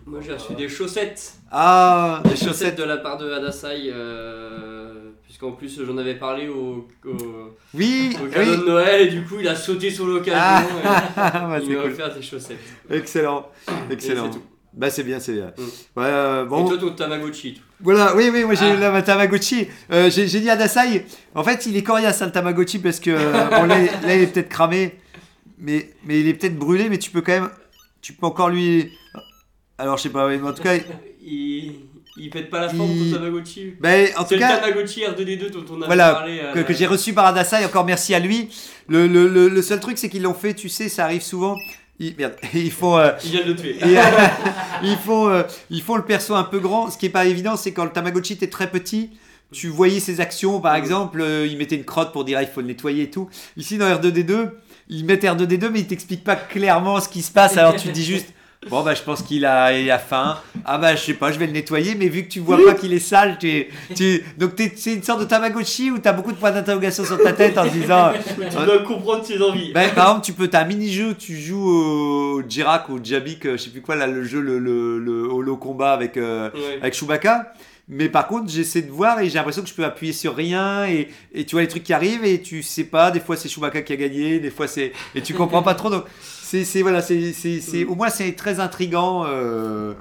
[0.04, 1.34] Moi, j'ai reçu des chaussettes.
[1.52, 2.78] Ah, des Des chaussettes chaussettes.
[2.78, 4.77] de la part de Hadasai, euh,
[5.38, 7.16] puisqu'en plus j'en avais parlé au, au,
[7.74, 8.56] Oui, au cadeau oui.
[8.58, 10.40] de Noël, et du coup il a sauté sur l'occasion.
[10.42, 11.92] Ah, et bah, il m'a cool.
[11.92, 12.58] offert des chaussettes.
[12.90, 13.46] Excellent,
[13.90, 14.30] excellent.
[14.30, 14.42] Tout.
[14.74, 15.52] Bah c'est bien, c'est bien.
[15.56, 15.62] Mm.
[16.00, 16.66] Ouais, euh, bon.
[16.66, 17.62] Et toi, ton Tamagotchi, tout.
[17.80, 19.02] Voilà, oui, oui, moi j'ai Ah.
[19.02, 19.68] Tamagotchi.
[19.92, 22.98] Euh, j'ai j'ai dit à Dasai, en fait, il est coriace hein, le Tamagotchi parce
[23.00, 24.96] que euh, bon, là, il- là, il est peut-être cramé,
[25.58, 27.50] mais, mais il est peut-être brûlé, mais tu peux quand même,
[28.02, 28.90] tu peux encore lui.
[29.78, 30.74] Alors je sais pas, mais en tout cas,
[31.30, 31.74] Il,
[32.18, 33.74] il pète pas la forme, Il- ton Tamagotchi.
[33.80, 36.40] ben, en tout le cas, Tamagotchi R2D2 dont on a Voilà, parlé.
[36.42, 38.48] euh, que, que j'ai reçu par Adasai, encore merci à lui.
[38.88, 41.56] Le, le, le, le seul truc, c'est qu'ils l'ont fait, tu sais, ça arrive souvent.
[42.00, 42.96] Ils, merde, ils font.
[42.98, 43.76] euh, Il vient de le tuer.
[43.82, 44.02] Et, euh,
[44.82, 46.90] ils, font, euh, ils font le perso un peu grand.
[46.90, 49.10] Ce qui est pas évident, c'est quand le Tamagotchi était très petit,
[49.52, 50.60] tu voyais ses actions.
[50.60, 53.10] Par exemple, euh, il mettait une crotte pour dire ah, il faut le nettoyer et
[53.10, 53.28] tout.
[53.56, 54.50] Ici, dans R2D2,
[54.90, 57.56] ils mettent R2D2, mais ils t'expliquent pas clairement ce qui se passe.
[57.56, 58.28] Alors tu dis juste.
[58.70, 60.38] Bon bah je pense qu'il a, il a faim.
[60.64, 62.74] Ah bah je sais pas, je vais le nettoyer, mais vu que tu vois pas
[62.74, 64.22] qu'il est sale, tu, tu...
[64.36, 67.32] donc t'es- c'est une sorte de Tamagotchi où t'as beaucoup de points d'interrogation sur ta
[67.32, 68.12] tête en disant.
[68.38, 69.72] tu dois comprendre ses envies.
[69.72, 73.46] Ben, par exemple, tu peux, t'as un mini-jeu, tu joues au Jirak ou au Jabik,
[73.46, 76.50] euh, je sais plus quoi, là, le jeu, le, le, le holo combat avec, euh,
[76.54, 76.78] Ouais.
[76.80, 77.52] avec Chewbacca.
[77.90, 80.84] Mais par contre, j'essaie de voir et j'ai l'impression que je peux appuyer sur rien
[80.86, 83.48] et, et tu vois les trucs qui arrivent et tu sais pas, des fois c'est
[83.48, 84.92] Chewbacca qui a gagné, des fois c'est.
[85.14, 85.88] Et tu comprends pas trop.
[85.88, 86.04] Donc,
[86.50, 89.24] c'est, c'est, voilà, c'est, c'est, c'est, au moins c'est très intriguant.
[89.26, 89.92] euh,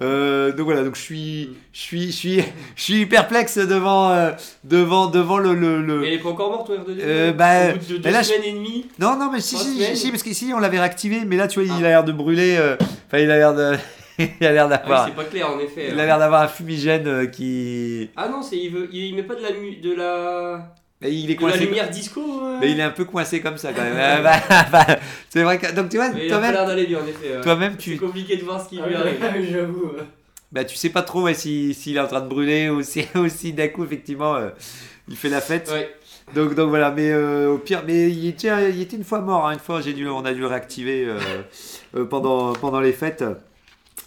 [0.00, 2.42] euh, donc voilà, donc je suis, je suis, je suis,
[2.76, 4.30] je suis perplexe devant, euh,
[4.62, 7.70] devant, devant le, le, le- Mais il est pas encore mort, ton R2D2 Euh, bah,
[7.70, 8.86] Au bout de deux bah là, je- semaines et demie?
[8.98, 9.96] Non, non, mais si, si, semaines?
[9.96, 11.86] si, parce qu'ici on l'avait réactivé, mais là tu vois, il Ah.
[11.86, 12.56] a l'air de brûler.
[12.58, 12.76] euh,
[13.08, 13.74] Enfin, il a l'air de.
[14.18, 15.06] il a l'air Ah oui, d'avoir.
[15.06, 15.88] c'est pas clair en effet.
[15.90, 16.06] il a hein.
[16.06, 18.08] l'air d'avoir un fumigène euh, qui.
[18.16, 21.12] Ah non, c'est il veut, il, il met pas de la mu- de la, Mais
[21.12, 21.64] il est de la coincé.
[21.66, 22.22] lumière disco.
[22.60, 23.96] Mais il est un peu coincé comme ça quand même.
[23.96, 24.40] Euh, bah,
[24.72, 24.86] bah,
[25.28, 25.70] c'est vrai que.
[25.74, 27.36] Donc tu vois, toi-même, l'air d'aller bien en effet.
[27.36, 27.40] ouais.
[27.42, 29.18] toi-même C'est compliqué de voir ce qui Ah lui arrive.
[29.52, 29.92] j'avoue.
[30.52, 33.52] bah, tu sais pas trop ouais, si- s'il est en train de brûler ou si
[33.52, 34.48] d'un coup, effectivement, euh,
[35.08, 35.70] il fait la fête.
[35.70, 35.94] Ouais.
[36.34, 39.46] Donc, donc voilà, mais euh, au pire, mais il était, il était une fois mort.
[39.46, 39.52] hein.
[39.52, 41.18] Une fois, j'ai dû, on a dû le réactiver euh,
[41.94, 43.22] euh, pendant, pendant les fêtes.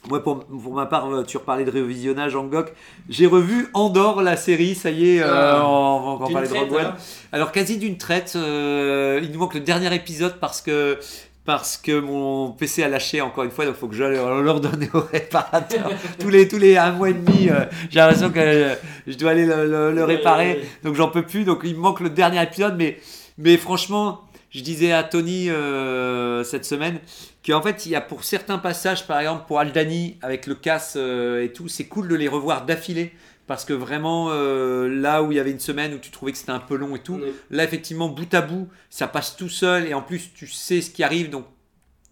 [0.07, 2.71] Moi, pour, pour ma part, euh, tu reparlais de révisionnage en GOC.
[3.09, 5.61] J'ai revu Andorre, la série, ça y est, euh, Ah.
[5.67, 6.93] on va encore D'une parler de Rogue One.
[7.33, 10.97] alors quasi d'une traite, euh, il nous manque le dernier épisode parce que
[11.45, 14.43] parce que mon PC a lâché encore une fois, donc il faut que je le
[14.43, 15.89] le redonne au réparateur.
[16.19, 18.75] tous les tous les un mois et demi, euh, j'ai l'impression que euh,
[19.07, 21.43] je dois aller le, le- le réparer, donc j'en peux plus.
[21.45, 22.99] Donc il me manque le dernier épisode, mais
[23.37, 26.99] mais franchement, je disais à Tony euh, cette semaine
[27.45, 30.95] qu'en fait il y a pour certains passages, par exemple pour Aldani avec le casse
[30.97, 33.13] euh, et tout, c'est cool de les revoir d'affilée.
[33.47, 36.37] Parce que vraiment, euh, là où il y avait une semaine où tu trouvais que
[36.37, 37.19] c'était un peu long et tout.
[37.49, 40.91] Là, effectivement, bout à bout, ça passe tout seul et en plus, tu sais ce
[40.91, 41.45] qui arrive, donc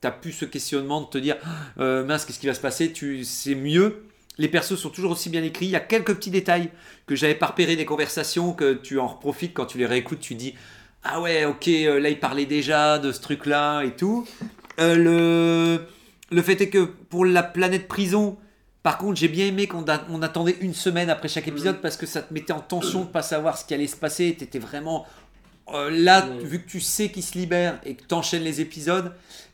[0.02, 1.36] tu plus ce questionnement de te dire
[1.80, 2.91] euh, mince, qu'est-ce qui va se passer?
[2.91, 4.04] Tu, C'est mieux.
[4.38, 5.65] Les persos sont toujours aussi bien écrits.
[5.65, 6.69] Il y a quelques petits détails
[7.08, 10.19] que j'avais pas repérés des conversations que tu en profites quand tu les réécoutes.
[10.19, 10.54] Tu dis
[11.10, 14.28] ah ouais, ok, euh, là il parlait déjà de ce truc-là et tout.
[14.80, 15.86] Euh, le,
[16.36, 18.38] le fait est que pour la planète prison,
[18.84, 22.06] par contre, j'ai bien aimé qu'on on attendait une semaine après chaque épisode parce que
[22.06, 24.36] ça te mettait en tension de pas savoir ce qui allait se passer.
[24.38, 25.06] Tu étais vraiment
[25.74, 26.43] euh, là, Ouais.
[26.46, 29.12] vu que tu sais qu'il se libère et que tu enchaînes les épisodes,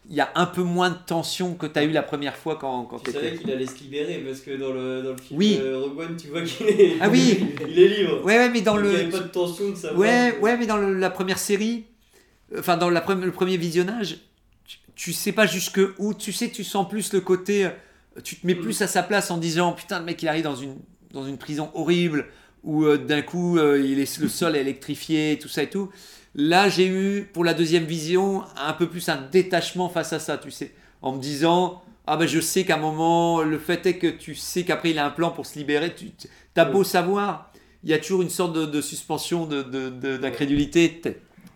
[0.09, 2.57] il y a un peu moins de tension que tu as eu la première fois
[2.57, 5.39] quand, quand Tu savais qu'il allait se libérer parce que dans le, dans le film
[5.39, 5.57] Oui.
[5.61, 7.39] euh, Rogue One, tu vois qu'il est, Ah oui.
[7.69, 8.23] il est libre.
[8.25, 9.01] Ouais, ouais, mais dans Donc, Il n'y le.
[9.03, 9.99] avait pas de tension de savoir.
[9.99, 11.85] Ouais, ouais, mais dans le- la première série,
[12.57, 14.17] enfin dans la le premier visionnage,
[14.65, 17.69] tu, tu sais pas jusque où, tu sais, tu sens plus le côté,
[18.23, 20.55] tu te mets plus à sa place en disant putain le mec il arrive dans
[20.55, 20.75] une
[21.11, 22.27] dans une prison horrible
[22.63, 25.89] où euh, d'un coup euh, il est le sol est électrifié, tout ça et tout.
[26.35, 30.37] Là j'ai eu pour la deuxième vision un peu plus un détachement face à ça,
[30.37, 33.97] tu sais, en me disant ah ben je sais qu'à un moment le fait est
[33.97, 36.11] que tu sais qu'après il a un plan pour se libérer, tu
[36.55, 37.51] as beau savoir
[37.83, 41.01] il y a toujours une sorte de, de suspension de, de- de- d'incrédulité.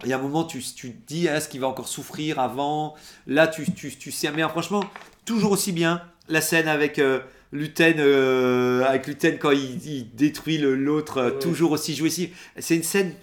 [0.04, 2.96] Il y a un moment, tu, tu te dis, est-ce qu'il va encore souffrir avant
[3.28, 4.84] Là, tu, tu, tu sais, mais franchement,
[5.26, 6.02] toujours aussi bien.
[6.28, 7.22] La scène avec euh,
[7.54, 11.40] Luten, euh, avec Luten quand il, il détruit l'autre, euh, Ouais.
[11.40, 12.52] toujours aussi jouissif.
[12.60, 13.13] C'est une scène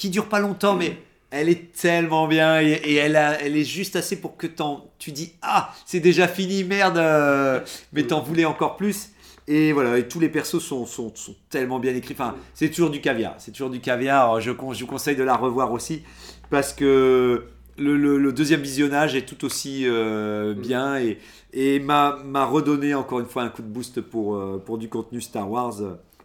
[0.00, 0.96] qui dure pas longtemps, mais
[1.30, 4.90] elle est tellement bien et, et elle, a, elle est juste assez pour que t'en-
[4.98, 7.60] tu dis, ah, c'est déjà fini, merde, euh,
[7.92, 9.10] mais t'en voulais encore plus.
[9.46, 12.14] Et voilà, et tous les persos sont, sont, sont tellement bien écrits.
[12.14, 13.34] Enfin, c'est toujours du caviar.
[13.38, 14.40] C'est toujours du caviar.
[14.40, 16.02] Je, vous conseille de la revoir aussi
[16.50, 17.44] parce que
[17.76, 21.18] le, le- le deuxième visionnage est tout aussi euh, bien et,
[21.52, 24.88] et m'a, m'a redonné encore une fois un coup de boost pour, euh, pour du
[24.88, 25.74] contenu Star Wars.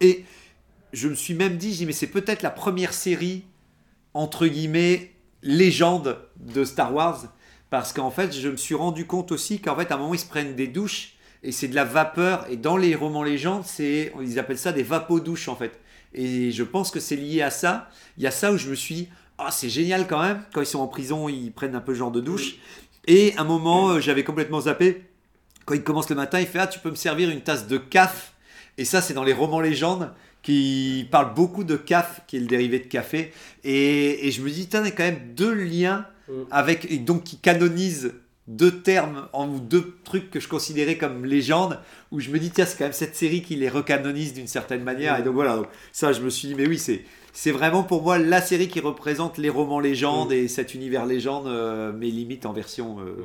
[0.01, 0.23] Et
[0.93, 3.43] je me suis même dit, dis, mais c'est peut-être la première série,
[4.15, 5.11] entre guillemets,
[5.43, 7.25] légende de Star Wars.
[7.69, 10.19] Parce qu'en fait, je me suis rendu compte aussi qu'en fait, à un moment, ils
[10.19, 12.47] se prennent des douches et c'est de la vapeur.
[12.49, 15.79] Et dans les romans légendes, c'est, ils appellent ça des vapodouches en fait.
[16.13, 17.89] Et je pense que c'est lié à ça.
[18.17, 20.41] Il y a ça où je me suis dit, ah, c'est génial quand même.
[20.53, 22.55] Quand ils sont en prison, ils prennent un peu ce genre de douche.
[23.07, 25.03] Et à un moment, euh, j'avais complètement zappé.
[25.65, 27.77] Quand il commence le matin, il fait, ah, tu peux me servir une tasse de
[27.77, 28.33] caf?
[28.77, 30.13] Et ça, c'est dans les romans légendes
[30.45, 33.31] qui parlent beaucoup de caf, qui est le dérivé de café.
[33.63, 36.33] Et, et je me dis, putain, il y a quand même deux liens Mm.
[36.49, 38.13] avec, et donc qui canonisent
[38.47, 41.79] deux termes en ou deux trucs que je considérais comme légendes
[42.11, 44.81] où je me dis tiens c'est quand même cette série qui les recanonise d'une certaine
[44.83, 47.83] manière et donc voilà donc ça je me suis dit mais oui c'est c'est vraiment
[47.83, 52.07] pour moi la série qui représente les romans légendes et cet univers légende euh, mais
[52.07, 53.23] limite en version euh, Ouais.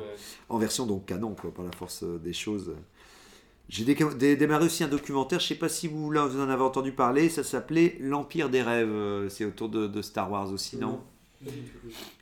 [0.49, 2.71] en version donc canon quoi par la force euh, des choses
[3.71, 6.91] j'ai dé- dé- démarré aussi un documentaire je sais pas si vous en avez entendu
[6.91, 10.99] parler ça s'appelait l'empire des rêves euh, c'est autour de Star Wars aussi non?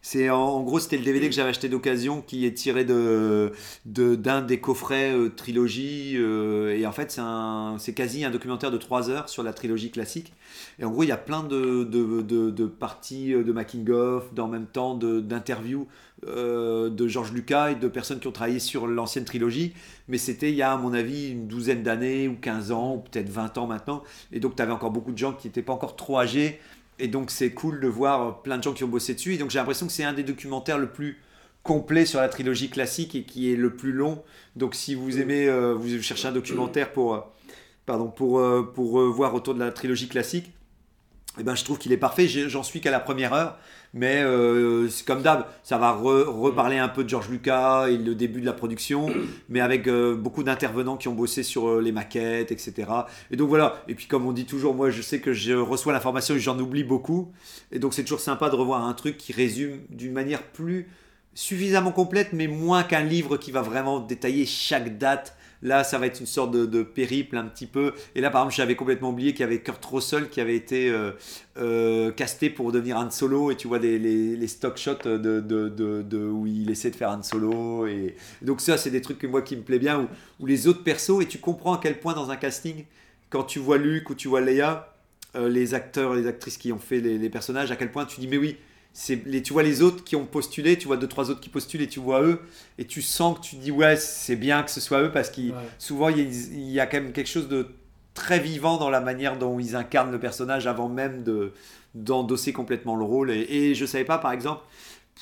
[0.01, 3.51] C'est en, gros c'était le DVD que j'avais acheté d'occasion qui est tiré de
[3.85, 8.71] d'un des coffrets euh, trilogie euh, et en fait c'est un c'est quasi un documentaire
[8.71, 10.33] de 3 heures sur la trilogie classique.
[10.79, 14.29] Et en gros il y a plein de de, de, parties euh, de making of
[14.37, 15.87] en même temps d'interviews
[16.27, 19.73] euh, de George Lucas et de personnes qui ont travaillé sur l'ancienne trilogie.
[20.07, 22.99] Mais c'était il y a à mon avis une douzaine d'années ou 15 ans ou
[22.99, 24.03] peut-être 20 ans maintenant.
[24.31, 26.59] Et donc tu avais encore beaucoup de gens qui n'étaient pas encore trop âgés
[26.99, 29.33] et donc c'est cool de voir plein de gens qui ont bossé dessus.
[29.33, 31.17] Et donc j'ai l'impression que c'est un des documentaires le plus
[31.63, 34.23] complet sur la trilogie classique et qui est le plus long.
[34.55, 37.19] Donc si vous aimez, euh, vous cherchez un documentaire pour, euh,
[37.85, 40.51] pardon, pour, euh, pour voir autour de la trilogie classique,
[41.39, 42.27] eh ben, je trouve qu'il est parfait.
[42.27, 43.57] J'en suis qu'à la première heure.
[43.93, 47.97] Mais euh, c'est comme d'hab, ça va re- reparler un peu de George Lucas et
[47.97, 49.09] le début de la production,
[49.49, 52.73] mais avec euh, beaucoup d'intervenants qui ont bossé sur euh, les maquettes, etc.
[53.31, 55.91] Et donc voilà, et puis comme on dit toujours, moi je sais que je reçois
[55.91, 57.31] l'information et j'en oublie beaucoup,
[57.71, 60.87] et donc c'est toujours sympa de revoir un truc qui résume d'une manière plus
[61.33, 66.05] suffisamment complète, mais moins qu'un livre qui va vraiment détailler chaque date Là, ça va
[66.05, 67.93] être une sorte de, périple un petit peu.
[68.15, 70.89] Et là, par exemple, j'avais complètement oublié qu'il y avait Kurt Russell qui avait été
[70.89, 71.11] euh,
[71.57, 73.51] euh, casté pour devenir Han Solo.
[73.51, 77.87] Et tu vois les, stock shots de, où il essaie de faire Han Solo.
[77.87, 80.07] Et donc ça, c'est des trucs que moi qui me plaît bien.
[80.39, 82.85] Où les autres persos, et tu comprends à quel point dans un casting,
[83.29, 84.93] quand tu vois Luke ou tu vois Leia,
[85.35, 88.27] euh, les acteurs les actrices qui ont fait les, personnages, à quel point tu dis
[88.27, 88.57] mais oui,
[89.25, 91.81] les, tu vois les autres qui ont postulé, tu vois deux trois autres qui postulent
[91.81, 92.39] et tu vois eux
[92.77, 95.53] et tu sens que tu dis ouais c'est bien que ce soit eux parce Ouais.
[95.77, 96.23] souvent il y, a,
[96.53, 97.67] il y a quand même quelque chose de
[98.13, 101.53] très vivant dans la manière dont ils incarnent le personnage avant même de
[101.95, 104.61] d'endosser complètement le rôle et, et je savais pas par exemple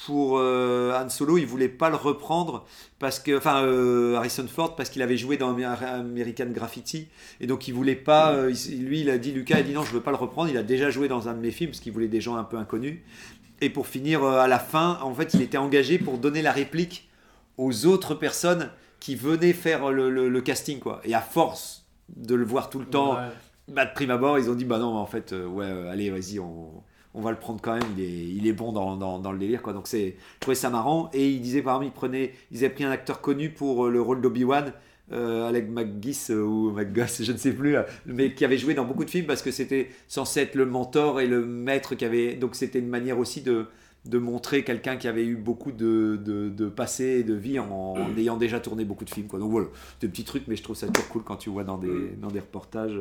[0.06, 2.68] pour euh, Han Solo, il voulait pas le reprendre
[3.00, 7.08] parce que, enfin, euh, Harrison Ford parce qu'il avait joué dans Amer- American Graffiti
[7.42, 8.32] et donc il voulait pas.
[8.34, 10.52] euh, il- lui, il a dit Lucas a dit non, je veux pas le reprendre.
[10.52, 12.44] Il a déjà joué dans un de mes films parce qu'il voulait des gens un
[12.44, 13.00] peu inconnus.
[13.62, 16.52] Et pour finir euh, à la fin, en fait, il était engagé pour donner la
[16.52, 17.10] réplique
[17.58, 21.02] aux autres personnes qui venaient faire le, le- le casting quoi.
[21.04, 23.30] Et à force de le voir tout le temps, Ouais.
[23.70, 26.10] bah, de prime abord, ils ont dit bah non, en fait, euh, ouais, euh, allez,
[26.12, 26.70] vas-y, on,
[27.14, 27.84] on va le prendre quand même.
[27.98, 29.74] Il est, il est bon dans, dans, dans le délire, quoi.
[29.74, 31.10] Donc c'est, je trouvais ça marrant.
[31.14, 34.00] Et il disait, par exemple, il prenait, ils avaient pris un acteur connu pour le
[34.02, 34.72] rôle d'Obi-Wan.
[35.12, 38.74] Euh, Alec McGuiss euh, ou McGuss, je ne sais plus, euh, mais qui avait joué
[38.74, 42.06] dans beaucoup de films parce que c'était censé être le mentor et le maître qui
[42.06, 42.36] avait.
[42.36, 43.68] Donc c'était une manière aussi de,
[44.06, 47.70] de montrer quelqu'un qui avait eu beaucoup de, de, de passé et de vie en,
[47.70, 49.28] en ayant déjà tourné beaucoup de films.
[49.28, 49.40] Quoi.
[49.40, 49.68] Donc voilà,
[50.02, 52.30] des petits trucs, mais je trouve ça toujours cool quand tu vois dans des, dans
[52.30, 53.00] des reportages.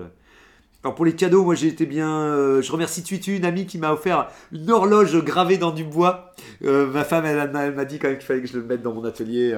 [0.87, 2.09] Alors pour les cadeaux, moi j'ai été bien.
[2.09, 6.33] euh, je remercie Tuitu, une amie qui m'a offert une horloge gravée dans du bois.
[6.64, 8.62] Euh, ma femme, elle, m'a- elle m'a dit quand même qu'il fallait que je le
[8.62, 9.51] mette dans mon atelier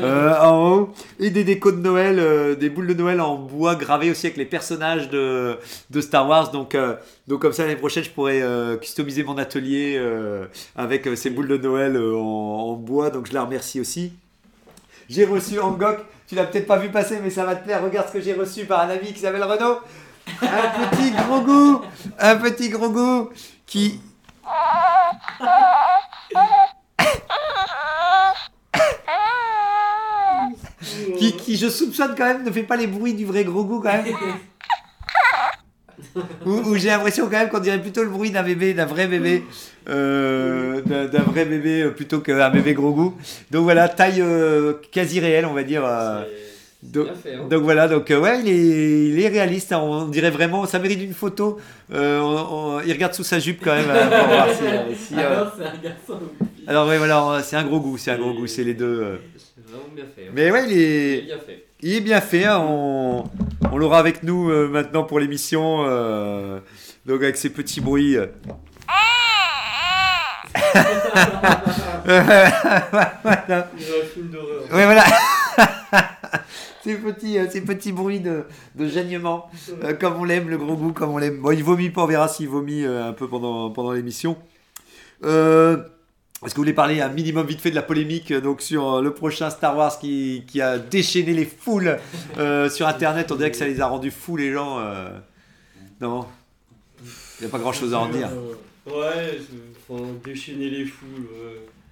[0.00, 0.92] euh, en haut.
[1.20, 4.46] Et des décos de Noël, des boules de Noël en bois gravées aussi avec les
[4.46, 5.56] personnages de,
[5.90, 6.50] de Star Wars.
[6.50, 6.76] Donc,
[7.28, 8.42] donc comme ça l'année prochaine, je pourrais
[8.80, 9.96] customiser mon atelier
[10.74, 13.10] avec ces boules de Noël en, en bois.
[13.10, 14.12] Donc je la remercie aussi.
[15.08, 17.84] J'ai reçu Angok, tu l'as peut-être pas vu passer, mais ça va te plaire.
[17.84, 19.76] Regarde ce que j'ai reçu par un ami qui s'appelle Renaud.
[20.26, 21.82] Un petit gros goût,
[22.18, 23.30] un petit gros goût
[23.66, 24.00] qui.
[31.32, 33.92] qui, je soupçonne quand même, ne fait pas les bruits du vrai gros goût quand
[33.92, 34.14] même.
[36.44, 39.44] Où j'ai l'impression quand même qu'on dirait plutôt le bruit d'un bébé, d'un vrai bébé,
[39.88, 43.14] euh, d'un vrai bébé euh, plutôt qu'un bébé gros goût.
[43.50, 45.84] Donc voilà, taille euh, quasi réelle, on va dire.
[46.92, 47.46] Donc- fait, hein.
[47.48, 50.78] donc voilà, donc euh, ouais, il est, il est réaliste, hein, on dirait vraiment, ça
[50.78, 51.58] mérite une photo.
[51.92, 54.94] Euh, on- on- il regarde sous sa jupe quand même euh, pour voir si, euh,
[54.96, 56.20] si, euh, Alors, c'est un garçon
[56.66, 59.00] Alors ouais, voilà, c'est un gros goût, c'est un gros goût, c'est les deux.
[59.02, 59.16] euh.
[59.36, 60.22] C'est vraiment bien fait.
[60.28, 60.32] hein.
[60.34, 61.64] Mais ouais, il Il est, est bien fait.
[61.82, 63.24] il est bien fait, hein, on,
[63.72, 65.82] on l'aura avec nous maintenant pour l'émission,
[67.06, 68.16] donc avec ses petits bruits.
[72.04, 73.68] Voilà.
[73.78, 74.62] Il y a un film d'horreur.
[74.72, 75.04] Ouais, voilà.
[76.84, 80.92] ces, petits, euh, ces petits bruits de, de euh, comme on l'aime, le gros goût,
[80.92, 81.40] comme on l'aime.
[81.40, 84.36] Bon, il vomit pas, on verra s'il vomit euh, un peu pendant, pendant l'émission.
[85.22, 89.14] Est-ce que vous voulez parler un minimum vite fait de la polémique donc sur le
[89.14, 91.98] prochain Star Wars qui, qui a déchaîné les foules
[92.68, 93.32] sur Internet?
[93.32, 94.78] On dirait que ça les a rendus fous, les gens.
[96.02, 96.26] Non?
[97.00, 98.28] Il n'y a pas grand-chose à en dire.
[98.86, 99.38] Ouais,
[100.22, 101.28] déchaîner les foules.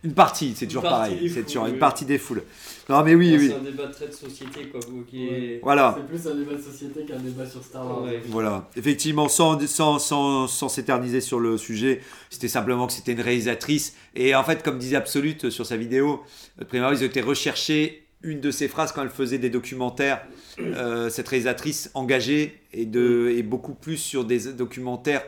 [0.05, 1.31] Une partie, c'est toujours partie pareil.
[1.31, 2.43] C'est toujours une partie des foules.
[2.89, 3.49] Non, mais oui, oui.
[3.49, 4.81] C'est un débat très de société, quoi.
[4.89, 5.97] vous, qui est- Voilà.
[5.97, 8.03] C'est plus un débat de société qu'un débat sur Star Wars.
[8.03, 8.21] Ouais.
[8.27, 13.21] Voilà, effectivement, sans, sans, sans, sans s'éterniser sur le sujet, c'était simplement que c'était une
[13.21, 13.95] réalisatrice.
[14.17, 16.23] Et en fait, comme disait Absolute sur sa vidéo,
[16.61, 20.23] euh, Primavera, ils ont été rechercher une de ses phrases quand elle faisait des documentaires.
[20.59, 25.23] Euh, cette réalisatrice engagée et, de, et beaucoup plus sur des documentaires,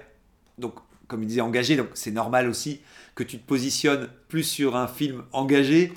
[0.59, 0.75] donc
[1.07, 2.81] comme il disait engagé, donc c'est normal aussi
[3.15, 5.93] que tu te positionnes plus sur un film engagé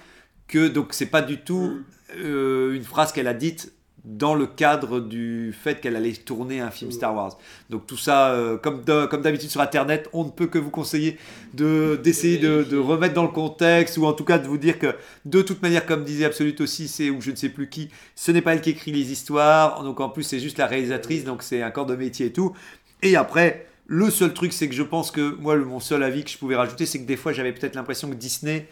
[0.47, 1.77] que donc c'est pas du tout
[2.17, 3.73] euh, une phrase qu'elle a dite
[4.06, 7.38] dans le cadre du fait qu'elle allait tourner un film Star Wars.
[7.69, 10.69] Donc tout ça, euh, comme de- comme d'habitude sur Internet, on ne peut que vous
[10.69, 11.17] conseiller
[11.53, 14.80] de d'essayer de, de remettre dans le contexte ou en tout cas de vous dire
[14.80, 17.89] que de toute manière, comme disait Absolute aussi, c'est ou je ne sais plus qui,
[18.15, 19.84] ce n'est pas elle qui écrit les histoires.
[19.84, 22.56] Donc en plus c'est juste la réalisatrice, donc c'est un corps de métier et tout.
[23.01, 26.30] Et après, le seul truc, c'est que je pense que moi, mon seul avis que
[26.30, 28.67] je pouvais rajouter, c'est que des fois, j'avais peut-être l'impression que Disney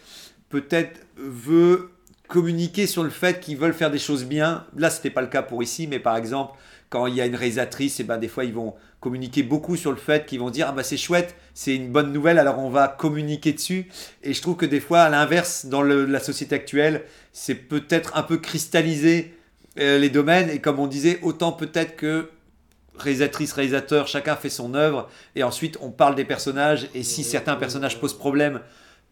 [0.50, 1.90] peut-être veut
[2.28, 4.66] communiquer sur le fait qu'ils veulent faire des choses bien.
[4.76, 6.58] Là, c'était pas le cas pour ici, mais par exemple,
[6.90, 9.92] quand il y a une réalisatrice, et ben des fois, ils vont communiquer beaucoup sur
[9.92, 12.70] le fait qu'ils vont dire ah bah c'est chouette, c'est une bonne nouvelle, alors on
[12.70, 13.88] va communiquer dessus.
[14.22, 18.24] Et je trouve que des fois, à l'inverse, dans la société actuelle, c'est peut-être un
[18.24, 19.34] peu cristallisé
[19.80, 20.50] euh, les domaines.
[20.50, 22.30] Et comme on disait, autant peut-être que
[22.98, 27.56] réalisatrice, réalisateur, chacun fait son œuvre et ensuite on parle des personnages et si certains
[27.56, 28.62] personnages posent problème,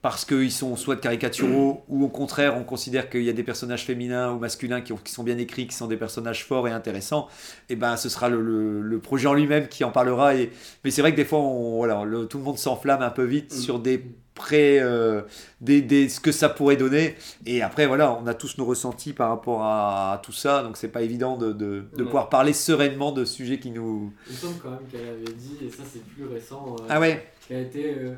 [0.02, 3.86] parce qu'ils sont soit caricaturaux ou au contraire on considère qu'il y a des personnages
[3.86, 6.72] féminins ou masculins qui, ont- qui sont bien écrits, qui sont des personnages forts et
[6.72, 7.28] intéressants,
[7.70, 10.36] et ben ce sera le, le- le projet en lui-même qui en parlera.
[10.36, 10.52] Et,
[10.84, 13.24] mais c'est vrai que des fois on- voilà, le- tout le monde s'enflamme un peu
[13.24, 13.58] vite Mm.
[13.58, 14.04] sur des
[14.36, 15.22] pré, euh,
[15.62, 17.16] des, des- ce que ça pourrait donner.
[17.46, 20.78] Et après voilà, on a tous nos ressentis par rapport à, à tout ça, donc
[20.78, 22.04] c'est pas évident de, de- de Ouais.
[22.06, 24.12] pouvoir parler sereinement de sujets qui nous.
[24.28, 27.00] Il me semble quand même qu'elle avait dit, et ça c'est plus récent, euh, Ah
[27.00, 27.26] ouais.
[27.48, 28.14] qu'elle était euh,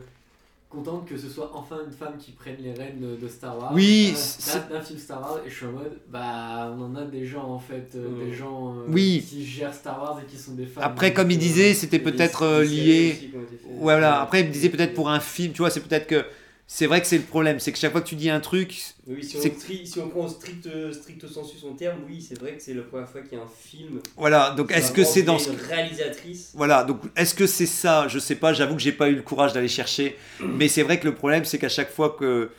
[0.76, 3.72] contente que ce soit enfin une femme qui prenne les rênes de, de Star Wars.
[3.74, 6.96] Oui, Euh, c'est- d'un- film Star Wars, et je suis en mode, bah on en
[6.96, 8.26] a des gens en fait, euh, Mm.
[8.26, 9.26] des gens euh, Oui.
[9.28, 10.84] qui gèrent Star Wars et qui sont des femmes.
[10.84, 13.16] Après, comme il disait, c'était peut-être lié.
[13.18, 13.32] aussi.
[13.36, 14.22] Ouais, voilà.
[14.22, 16.24] Après, il me disait peut-être pour un film, tu vois, c'est peut-être que.
[16.68, 18.82] C'est vrai que c'est le problème, c'est que chaque fois que tu dis un truc,
[19.08, 19.42] Oui, si on,
[19.86, 22.82] si on prend au strict, strict sensu son terme, oui, c'est vrai que c'est la
[22.82, 24.00] première fois qu'il y a un film.
[24.18, 24.50] voilà.
[24.58, 25.52] Donc, est-ce que c'est dans ce.
[25.52, 26.52] Une réalisatrice.
[26.56, 28.08] Voilà, donc est-ce que c'est ça?
[28.08, 30.18] Je sais pas, j'avoue que j'ai pas eu le courage d'aller chercher.
[30.40, 32.50] Mais c'est vrai que le problème, c'est qu'à chaque fois que.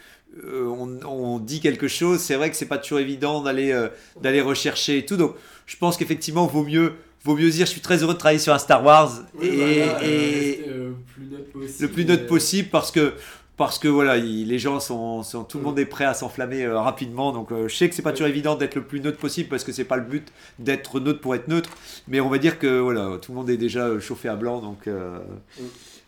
[0.45, 3.89] euh, on, on dit quelque chose, c'est vrai que c'est pas toujours évident d'aller euh,
[4.21, 5.17] d'aller rechercher et tout.
[5.17, 5.35] Donc,
[5.67, 6.93] je pense qu'effectivement, vaut mieux
[7.25, 9.57] vaut mieux dire, je suis très heureux de travailler sur un Star Wars Oui, et,
[9.57, 11.77] voilà, euh, et- rester, euh, plus neutre possible.
[11.81, 13.15] le plus neutre euh, possible parce que
[13.57, 16.65] parce que voilà il- les gens sont, sont- tout le monde est prêt à s'enflammer
[16.65, 17.33] euh, rapidement.
[17.33, 19.65] Donc euh, je sais que c'est pas toujours évident d'être le plus neutre possible parce
[19.65, 21.71] que c'est pas le but d'être neutre pour être neutre.
[22.09, 24.87] Mais on va dire que voilà tout le monde est déjà chauffé à blanc donc
[24.89, 25.19] euh,
[25.59, 25.65] Mm.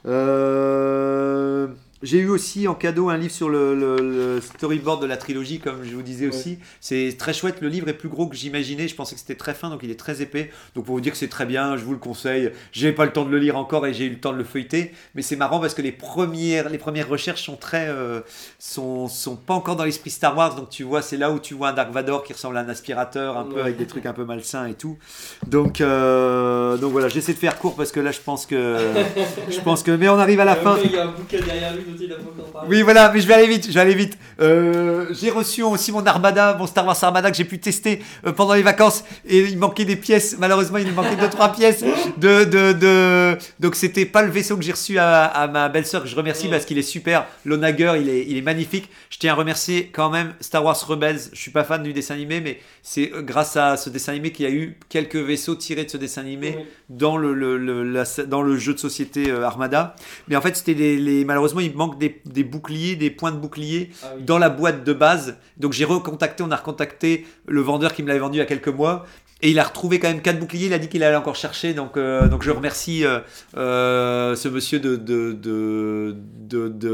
[0.06, 1.68] euh,
[2.02, 3.96] j'ai eu aussi en cadeau un livre sur le, le-
[4.36, 6.34] le storyboard de la trilogie, comme je vous disais Ouais.
[6.34, 6.58] aussi.
[6.80, 7.60] C'est très chouette.
[7.60, 8.86] Le livre est plus gros que j'imaginais.
[8.88, 10.50] Je pensais que c'était très fin, donc il est très épais.
[10.74, 12.52] Donc pour vous dire que c'est très bien, je vous le conseille.
[12.72, 14.44] J'ai pas le temps de le lire encore et j'ai eu le temps de le
[14.44, 14.92] feuilleter.
[15.14, 18.20] Mais c'est marrant parce que les premières, les premières recherches sont très, euh,
[18.58, 20.54] sont, sont pas encore dans l'esprit Star Wars.
[20.54, 22.68] Donc tu vois, c'est là où tu vois un Dark Vador qui ressemble à un
[22.68, 24.98] aspirateur, un peu avec des trucs un peu malsains et tout.
[25.46, 28.76] Donc, euh, donc voilà, j'essaie de faire court parce que là, je pense que,
[29.50, 30.78] je pense que, mais on arrive à la Euh, fin.
[30.84, 32.68] Il y a un bouquin derrière lui dont il a pas encore parlé.
[32.68, 34.16] Oui, voilà, mais je vais aller vite, je vais aller vite.
[34.40, 38.32] Euh, j'ai reçu aussi mon Armada, mon Star Wars Armada que j'ai pu tester euh,
[38.32, 40.36] pendant les vacances et il manquait des pièces.
[40.38, 41.84] Malheureusement, il manquait deux trois pièces
[42.16, 43.38] de de, de...
[43.60, 46.46] donc c'était pas le vaisseau que j'ai reçu à, à ma belle-sœur que je remercie
[46.46, 46.50] Ouais.
[46.52, 47.26] parce qu'il est super.
[47.44, 48.88] L'Onager, il est il est magnifique.
[49.10, 51.18] Je tiens à remercier quand même Star Wars Rebels.
[51.32, 54.30] Je suis pas fan du dessin animé, mais c'est euh, grâce à ce dessin animé
[54.32, 56.56] qu'il y a eu quelques vaisseaux tirés de ce dessin animé
[56.88, 59.94] dans le, le- le- la- dans le jeu de société euh, Armada.
[60.28, 63.38] Mais en fait, c'était les, les- malheureusement, il manque des, des boucliers, des points de
[63.38, 64.24] bouclier Ah oui.
[64.24, 65.36] dans la boîte de base.
[65.56, 68.46] Donc j'ai recontacté, on a recontacté le vendeur qui me l'avait vendu il y a
[68.46, 69.06] quelques mois.
[69.40, 70.66] Et il a retrouvé quand même quatre boucliers.
[70.66, 71.72] Il a dit qu'il allait encore chercher.
[71.72, 73.20] Donc, euh, donc je remercie euh,
[73.56, 74.96] euh, ce monsieur de,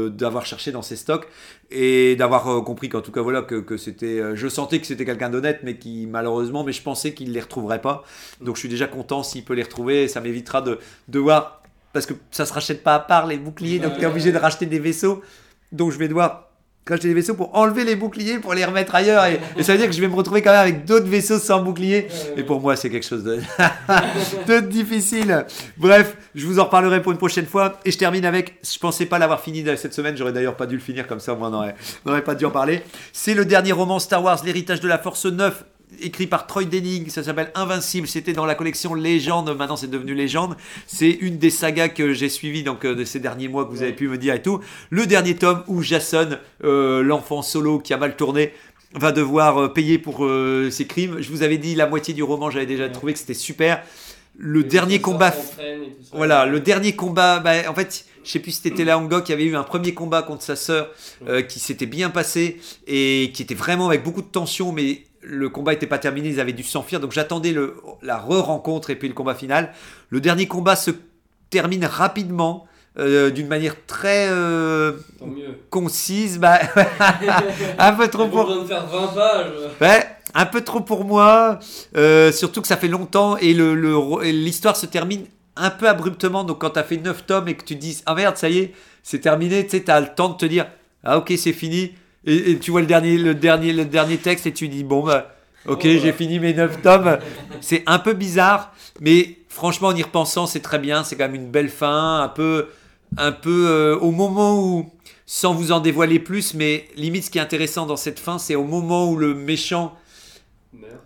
[0.09, 1.27] d'avoir cherché dans ses stocks
[1.71, 4.35] et d'avoir compris qu'en tout cas voilà que, que c'était.
[4.35, 7.81] je sentais que c'était quelqu'un d'honnête, mais qui malheureusement, mais je pensais qu'il les retrouverait
[7.81, 8.03] pas.
[8.41, 10.03] Donc je suis déjà content s'il peut les retrouver.
[10.03, 11.63] Et ça m'évitera de, de voir
[11.95, 13.79] parce que ça se rachète pas à part les boucliers.
[13.79, 15.23] Donc tu es obligé de racheter des vaisseaux.
[15.71, 16.49] Donc je vais devoir
[16.85, 19.23] racheter des vaisseaux pour enlever les boucliers pour les remettre ailleurs.
[19.25, 21.39] Et, et ça veut dire que je vais me retrouver quand même avec d'autres vaisseaux
[21.39, 23.39] sans bouclier et pour moi c'est quelque chose de,
[24.47, 25.45] de difficile.
[25.77, 27.79] Bref je vous en reparlerai pour une prochaine fois.
[27.85, 30.17] Et je termine avec je pensais pas l'avoir fini cette semaine.
[30.17, 32.43] J'aurais d'ailleurs pas dû le finir comme ça moi on n'aurait on n'aurait pas dû
[32.43, 32.83] en parler.
[33.13, 35.63] C'est le dernier roman Star Wars l'héritage de la force 9
[36.01, 40.13] écrit par Troy Denning, ça s'appelle Invincible, c'était dans la collection Légende, maintenant c'est devenu
[40.13, 40.55] Légende,
[40.87, 43.83] c'est une des sagas que j'ai suivies donc euh, de ces derniers mois que vous
[43.83, 44.59] avez pu me dire et tout.
[44.89, 48.53] Le dernier tome où Jason, euh, l'enfant solo qui a mal tourné,
[48.93, 51.17] va devoir euh, payer pour euh, ses crimes.
[51.19, 53.83] Je vous avais dit la moitié du roman, j'avais déjà trouvé que c'était super.
[54.37, 55.33] Le dernier combat
[56.15, 59.33] voilà, le dernier combat, bah, en fait, je sais plus si c'était Tela Angok qui
[59.33, 60.89] avait eu un premier combat contre sa sœur
[61.27, 65.49] euh, qui s'était bien passé et qui était vraiment avec beaucoup de tension, mais le
[65.49, 67.55] combat n'était pas terminé, ils avaient dû s'enfuir, donc j'attendais
[68.01, 69.71] la re-rencontre et puis le combat final.
[70.09, 70.91] Le dernier combat se
[71.49, 72.65] termine rapidement,
[72.97, 74.93] euh, d'une manière très euh,
[75.69, 76.59] concise, bah,
[77.77, 78.45] un peu trop pour...
[78.45, 79.51] besoin de faire 20 pages.
[79.81, 81.59] Ouais, un peu trop pour moi.
[81.97, 86.43] euh, surtout que ça fait longtemps et le- le- l'histoire se termine un peu abruptement.
[86.43, 88.49] Donc quand tu as fait 9 tomes et que tu te dis ah merde, ça
[88.49, 90.67] y est, c'est terminé, tu sais, tu as le temps de te dire
[91.03, 91.93] ah ok, c'est fini.
[92.25, 95.03] Et, et tu vois le dernier, le, dernier, le dernier texte et tu dis bon
[95.03, 95.31] bah.
[95.67, 97.17] Ok, Oh, j'ai fini mes 9 tomes.
[97.59, 101.03] C'est un peu bizarre, mais franchement, en y repensant, c'est très bien.
[101.03, 102.67] C'est quand même une belle fin, un peu,
[103.17, 104.91] un peu euh, au moment où,
[105.25, 108.53] sans vous en dévoiler plus, mais limite, ce qui est intéressant dans cette fin, c'est
[108.53, 109.95] au moment où le méchant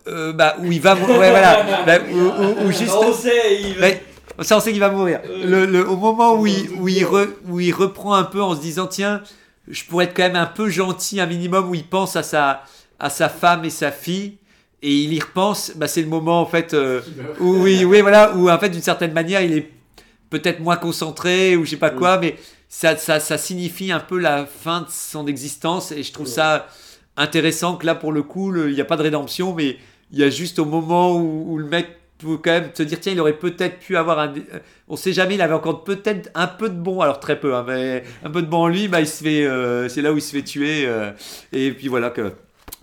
[0.08, 3.62] euh, bah, où il va mou- ouais, voilà Bah, où, où- où juste On sait,
[3.62, 3.88] il va.
[3.88, 4.04] Ouais,
[4.42, 7.04] ça on sait qu'il va mourir Euh, le, le- au moment où il, où, il
[7.06, 9.22] re- où il reprend un peu en se disant tiens
[9.70, 12.64] je pourrais être quand même un peu gentil un minimum où il pense à sa,
[13.00, 14.38] à sa femme et sa fille
[14.82, 17.02] et il y repense bah, c'est le moment en fait euh,
[17.40, 19.72] où, oui, oui, voilà, où en fait, d'une certaine manière, il est
[20.30, 22.36] peut-être moins concentré ou je sais pas quoi, mais
[22.68, 26.68] ça, ça, ça signifie un peu la fin de son existence et je trouve ça
[27.18, 29.78] intéressant que là pour le coup il n'y a pas de rédemption mais
[30.12, 33.00] il y a juste au moment où, où le mec peut quand même te dire
[33.00, 36.30] tiens il aurait peut-être pu avoir un euh, on sait jamais il avait encore peut-être
[36.36, 38.88] un peu de bon alors très peu hein, mais un peu de bon en lui
[38.88, 41.12] bah il se fait euh, c'est là où il se fait tuer euh,
[41.54, 42.34] et puis voilà que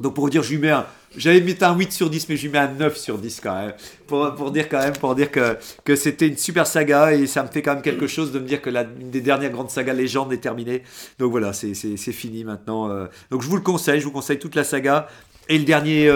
[0.00, 2.42] donc pour dire je lui mets un j'avais mis un 8 sur 10 mais je
[2.42, 3.74] lui mets un 9 sur 10 quand même
[4.06, 7.42] pour, pour dire quand même pour dire que, que c'était une super saga et ça
[7.42, 9.70] me fait quand même quelque chose de me dire que la, une des dernières grandes
[9.70, 10.82] sagas légendes est terminée
[11.18, 12.88] donc voilà c'est fini maintenant
[13.30, 15.08] donc je vous le conseille je vous conseille toute la saga
[15.48, 16.10] et le dernier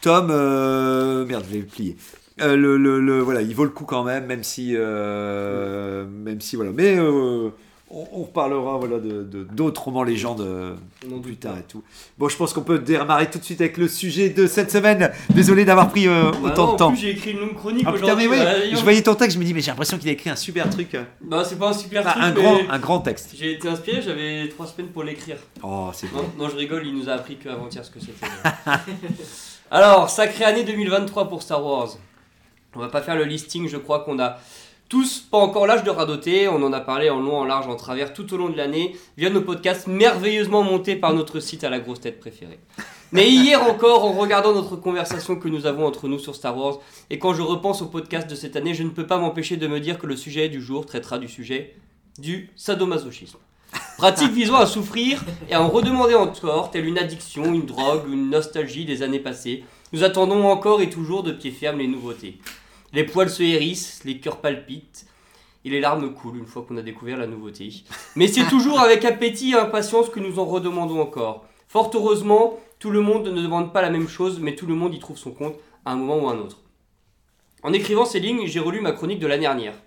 [0.00, 0.28] tome
[1.26, 1.96] merde je l'ai plié
[2.40, 6.40] Euh, le, le, le- voilà il vaut le coup quand même même si euh, même
[6.40, 7.50] si voilà mais euh,
[7.90, 9.22] on, on reparlera voilà de
[9.52, 10.42] d'autres romans légendes
[11.22, 11.82] plus tard et tout
[12.16, 15.12] bon je pense qu'on peut démarrer tout de suite avec le sujet de cette semaine
[15.28, 17.84] désolé d'avoir pris Bah autant non, de en temps plus, j'ai écrit une longue chronique
[17.86, 18.28] ah putain aujourd'hui.
[18.28, 18.82] mais oui, bah, dis je donc.
[18.84, 20.96] voyais ton texte, je me dis mais j'ai l'impression qu'il a écrit un super truc.
[21.20, 23.34] Bah, c'est pas un super truc, un grand, un grand texte.
[23.36, 25.36] j'ai été inspiré, j'avais trois semaines pour l'écrire.
[25.62, 26.44] Oh c'est Non, bon.
[26.44, 28.26] non, je rigole, il nous a appris qu'avant-hier ce que c'était.
[29.70, 31.96] Alors, sacrée année 2023 pour Star Wars.
[32.74, 34.38] On va pas faire le listing, je crois qu'on a
[34.88, 36.48] tous pas encore l'âge de radoter.
[36.48, 38.94] On en a parlé en long, en large, en travers tout au long de l'année
[39.16, 42.58] via nos podcasts merveilleusement montés par notre site à la grosse tête préférée.
[43.10, 46.78] Mais hier encore, en regardant notre conversation que nous avons entre nous sur Star Wars,
[47.08, 49.66] et quand je repense au podcast de cette année, je ne peux pas m'empêcher de
[49.66, 51.74] me dire que le sujet du jour traitera du sujet
[52.18, 53.38] du sadomasochisme.
[53.96, 58.30] Pratique visant à souffrir et à en redemander encore, telle une addiction, une drogue, une
[58.30, 59.64] nostalgie des années passées.
[59.92, 62.38] Nous attendons encore et toujours de pied ferme les nouveautés.
[62.92, 65.06] Les poils se hérissent, les cœurs palpitent,
[65.64, 67.70] et les larmes coulent une fois qu'on a découvert la nouveauté.
[68.16, 71.46] Mais c'est toujours avec appétit et impatience que nous en redemandons encore.
[71.68, 74.94] Fort heureusement, tout le monde ne demande pas la même chose, mais tout le monde
[74.94, 76.58] y trouve son compte à un moment ou à un autre.
[77.62, 79.80] En écrivant ces lignes, j'ai relu ma chronique de l'année dernière,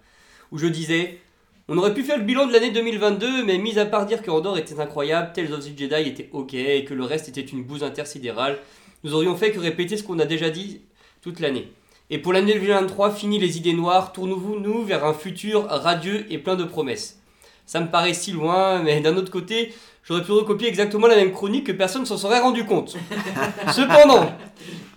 [0.51, 1.19] où je disais
[1.67, 4.31] On aurait pu faire le bilan de l'année 2022, mais mis à part dire que
[4.31, 7.63] Andorre était incroyable, Tales of the Jedi était ok, et que le reste était une
[7.63, 8.57] bouse intersidérale,
[9.03, 10.81] nous aurions fait que répéter ce qu'on a déjà dit
[11.21, 11.71] toute l'année.
[12.09, 16.37] Et pour l'année 2023, fini les idées noires, tournons-vous nous vers un futur radieux et
[16.37, 17.19] plein de promesses.
[17.65, 21.31] Ça me paraît si loin, mais d'un autre côté, j'aurais pu recopier exactement la même
[21.31, 22.95] chronique que personne s'en serait rendu compte.
[23.73, 24.31] Cependant,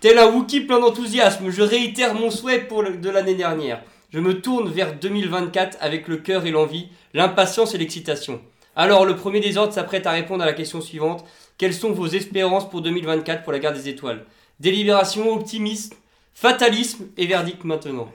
[0.00, 3.82] tel un Wookie plein d'enthousiasme, je réitère mon souhait pour le- de l'année dernière.
[4.10, 8.40] Je me tourne vers 2024 avec le cœur et l'envie, l'impatience et l'excitation.
[8.76, 11.24] Alors, le premier des ordres s'apprête à répondre à la question suivante.
[11.56, 14.24] Quelles sont vos espérances pour 2024 pour la guerre des étoiles?
[14.60, 15.94] Délibération, optimisme,
[16.40, 18.10] fatalisme et verdict maintenant.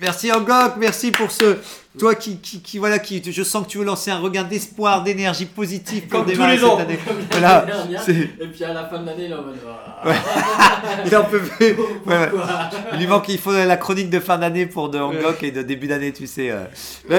[0.00, 1.56] Merci Angok, merci pour ce.
[1.98, 5.02] Toi qui, qui, qui- voilà, qui, je sens que tu veux lancer un regain d'espoir,
[5.02, 6.78] d'énergie positive pour Comme tous démarrer les ans.
[6.78, 6.98] cette année.
[7.06, 8.08] Comme Voilà, dernière.
[8.08, 9.56] Et puis à la fin de l'année, il est en mode.
[10.04, 10.12] ah,
[11.04, 11.74] Il en peut plus.
[12.06, 12.30] Ouais,
[12.94, 15.62] Il lui manque, il faut la chronique de fin d'année pour de Angok et de
[15.62, 16.50] début d'année, tu sais.
[16.50, 16.64] euh.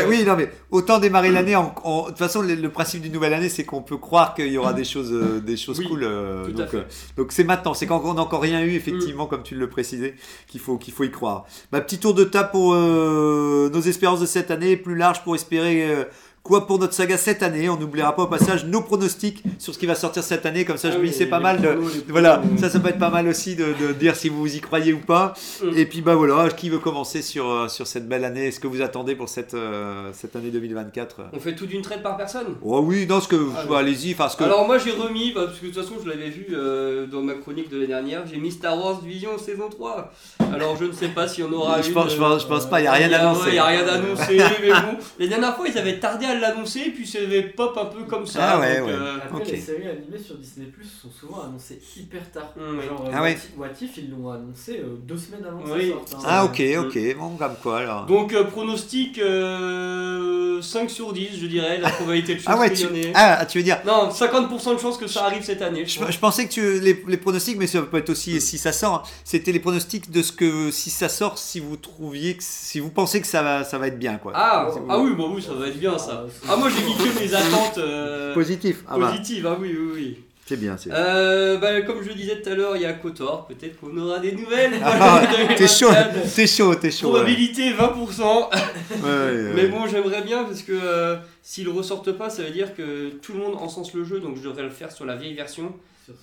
[0.08, 1.54] Oui, non, mais autant démarrer l'année.
[1.54, 4.58] De toute façon, le, le principe d'une nouvelle année, c'est qu'on peut croire qu'il y
[4.58, 6.04] aura des choses, euh, des choses Oui, cool.
[6.04, 6.84] euh, donc, euh,
[7.30, 7.74] c'est maintenant.
[7.74, 10.16] C'est quand on n'a encore rien eu, effectivement, comme tu le précisais,
[10.48, 11.46] qu'il faut, qu'il faut y croire.
[11.72, 16.06] Bah, petit tour de table pour nos espérances de cette année, plus large pour espérer.
[16.50, 17.70] Quoi pour notre saga cette année.
[17.70, 20.78] On n'oubliera pas au passage nos pronostics sur ce qui va sortir cette année, comme
[20.78, 21.78] ça je Ah me dis c'est pas mal de,
[22.08, 24.92] voilà, ça ça peut être pas mal aussi de, de dire si vous y croyez
[24.92, 25.36] ou pas.
[25.62, 25.78] Mm.
[25.78, 28.48] Et puis bah voilà, qui veut commencer sur, euh, sur cette belle année?
[28.48, 32.02] Est-ce que vous attendez pour cette, euh, cette année 2024 On fait tout d'une traite
[32.02, 32.56] par personne.
[32.64, 35.42] Oh oui, non, ce que Ah, bah, allez-y, parce que Alors moi j'ai remis, bah,
[35.46, 38.24] parce que de toute façon je l'avais vu euh, dans ma chronique de l'année dernière,
[38.26, 40.12] j'ai mis Star Wars Vision saison 3.
[40.52, 42.48] Alors je ne sais pas s'il y en aura je une, pense, je pense, je
[42.48, 43.50] pense pas, il y a rien annoncé.
[43.50, 44.98] Il n'y a rien d'annoncé, mais bon.
[45.20, 48.26] Les dernières fois, ils avaient tardé à l'annoncer, puis ça avait pop un peu comme
[48.26, 48.40] ça.
[48.54, 48.94] Ah ouais, donc, ouais.
[48.94, 52.54] euh, Après, les séries animées sur Disney Plus sont souvent annoncées hyper tard.
[52.56, 53.38] Mm, Genre, euh, Ah ouais.
[53.58, 55.90] What If- What If, ils l'ont annoncé euh, deux semaines avant que Oui.
[55.90, 56.14] ça sorte.
[56.16, 56.28] hein.
[56.28, 61.46] Ah ok, ok, bon, comme quoi alors Donc euh, pronostic euh, 5 sur 10, je
[61.48, 63.12] dirais, la probabilité de chance Ah ouais, tu, ait.
[63.16, 65.86] ah, tu veux dire Non, 50% de chance que ça arrive cette année.
[65.86, 66.12] je je, pense.
[66.14, 68.94] je pensais que tu, les, les pronostics, mais ça peut être aussi si ça sort.
[69.06, 72.80] hein, C'était les pronostics de ce que si ça sort, si vous trouviez, que, si
[72.80, 74.32] vous pensez que ça va, ça va être bien quoi.
[74.36, 76.26] Ah, Si vous- ah oui, bah oui, ça va être bien ça.
[76.48, 78.84] Ah moi j'ai mis que mes attentes euh, Positif.
[78.88, 80.18] Ah bah, positives, ah oui, oui, oui.
[80.46, 80.76] c'est bien.
[80.78, 83.80] c'est- Euh, bah, comme je le disais tout à l'heure, il y a Kotor, peut-être
[83.80, 84.74] qu'on aura des nouvelles.
[84.84, 86.36] Ah, Voilà, t'es chaud, 2024.
[86.36, 87.08] t'es chaud, t'es chaud.
[87.08, 87.14] ouais.
[87.14, 87.76] Probabilité 20%.
[87.80, 89.68] Ouais, ouais, Mais ouais.
[89.68, 93.40] bon, j'aimerais bien parce que euh, s'ils ressortent pas, ça veut dire que tout le
[93.40, 95.74] monde encense le jeu, donc je devrais le faire sur la vieille version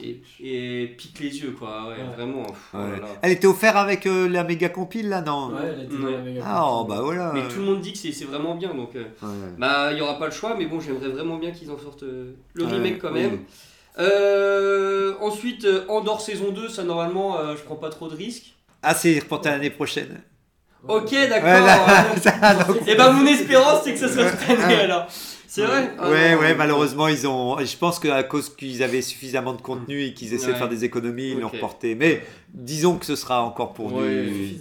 [0.00, 1.88] et, et pique les yeux, quoi.
[1.88, 2.14] Ouais, Ouais.
[2.16, 2.44] vraiment.
[2.44, 3.00] pff, oh Ouais.
[3.22, 6.18] Elle était offerte avec euh, la méga compile là, non Ouais, elle était dans la
[6.18, 7.32] méga Ah oh, bah voilà.
[7.34, 9.28] Mais tout le monde dit que c'est c'est vraiment bien, donc euh, Ouais.
[9.58, 12.02] bah il y aura pas le choix, mais bon, j'aimerais vraiment bien qu'ils en sortent
[12.04, 13.22] euh, le Ouais, remake quand oui.
[13.22, 13.38] même.
[13.98, 18.54] Euh, ensuite, Andorre saison 2, ça normalement, euh, je prends pas trop de risques.
[18.82, 20.20] Ah, c'est reporté l'année prochaine.
[20.86, 21.42] Ok, d'accord.
[21.44, 25.06] Ouais, là, ça, donc- Et ben mon espérance c'est que ça soit cette année alors.
[25.56, 25.90] C'est vrai?
[25.98, 27.58] Ah ouais, ouais, malheureusement, ils ont.
[27.58, 30.84] Je pense qu'à cause qu'ils avaient suffisamment de contenu et qu'ils essaient de faire des
[30.84, 31.94] économies, ils l'ont reporté.
[31.94, 34.24] Mais disons que ce sera encore pour Ouais.
[34.26, 34.56] du.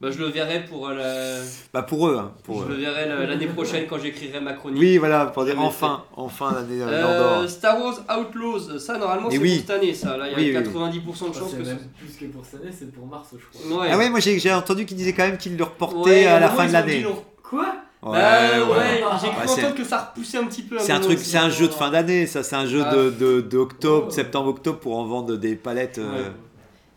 [0.00, 1.42] Bah, je le verrai pour euh, la.
[1.72, 2.68] Bah pour eux, hein, pour je eux.
[2.68, 4.78] le verrai la- l'année prochaine quand j'écrirai ma chronique.
[4.78, 7.48] Oui, voilà, pour dire enfin, enfin l'année Euh, d'or.
[7.48, 9.56] Star Wars Outlaws, ça normalement c'est oui.
[9.56, 10.18] pour cette année, ça.
[10.18, 11.00] Là, il y a Oui, oui, oui.
[11.00, 13.28] 90% de chances c'est que même ce plus que pour cette année, c'est pour mars,
[13.32, 13.80] je crois.
[13.80, 13.88] Ouais.
[13.90, 16.50] Ah ouais, moi j'ai entendu qu'ils disaient quand même qu'ils le reportaient Ouais, à la
[16.50, 17.06] fin ils de l'année.
[17.42, 17.74] Quoi?
[18.06, 19.02] Ouais, Bah, ouais.
[19.20, 20.78] j'ai cru c'est- entendre que ça repoussait un petit peu.
[20.78, 22.94] C'est un truc, c'est un jeu de fin d'année, ça, c'est un jeu Ah.
[22.94, 24.10] de, de, de octobre, Oh.
[24.10, 25.98] septembre-octobre pour en vendre des palettes.
[25.98, 26.28] euh.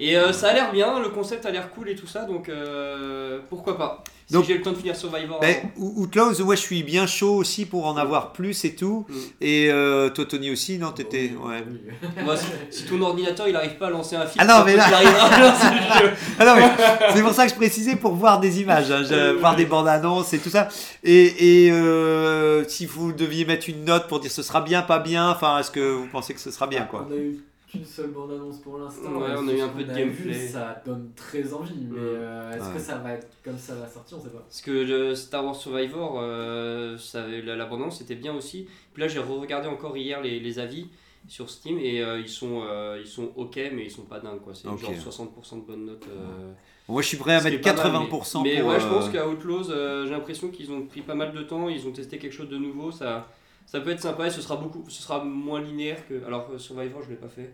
[0.02, 2.48] Et euh, ça a l'air bien, le concept a l'air cool et tout ça, donc
[2.48, 4.02] euh, pourquoi pas.
[4.28, 5.42] Si Donc- j'ai le temps de finir Survivor.
[5.78, 9.06] Ou- Outlaws, moi je suis bien chaud aussi pour en avoir plus et tout.
[9.10, 9.14] Mm.
[9.42, 11.32] Et euh, toi Tony aussi, non T'étais.
[11.44, 11.64] Ouais.
[12.24, 14.76] Moi, si, si ton ordinateur il arrive pas à lancer un film, Ah non, mais
[14.78, 15.66] là- il arrivera à lancer
[16.04, 16.14] le jeu.
[16.40, 19.66] Ah c'est pour ça que je précisais pour voir des images, hein, je- voir des
[19.66, 20.70] bandes annonces et tout ça.
[21.04, 25.00] Et, et euh, si vous deviez mettre une note pour dire ce sera bien, pas
[25.00, 27.06] bien, enfin est-ce que vous pensez que ce sera bien quoi?
[27.10, 27.40] On a eu
[27.70, 29.12] qu'une seule bande annonce pour l'instant.
[29.18, 30.32] Ouais, et on a eu un peu de gameplay.
[30.34, 32.74] vu, ça donne très envie, mais euh, est-ce Ouais.
[32.76, 34.40] que ça va être comme ça à la sortie On sait pas.
[34.40, 38.68] Parce que le Star Wars Survivor, euh, ça, la, la bande-annonce était bien aussi.
[38.94, 40.88] Puis là, j'ai regardé encore hier les, les avis
[41.28, 44.40] sur Steam et euh, ils, sont, euh, ils sont ok, mais ils sont pas dingues.
[44.42, 44.54] quoi.
[44.56, 46.08] C'est genre 60% de bonnes notes.
[46.10, 46.52] euh,
[46.88, 49.10] Moi je suis prêt à mettre est pas mal, 80% mais, mais ouais, je pense
[49.10, 52.18] qu'à Outlaws, euh, j'ai l'impression qu'ils ont pris pas mal de temps, ils ont testé
[52.18, 52.90] quelque chose de nouveau.
[52.92, 53.28] Ça,
[53.72, 56.26] ça peut être sympa et ce sera, beaucoup, ce sera moins linéaire que.
[56.26, 57.54] Alors, euh, Survivor, je l'ai pas fait,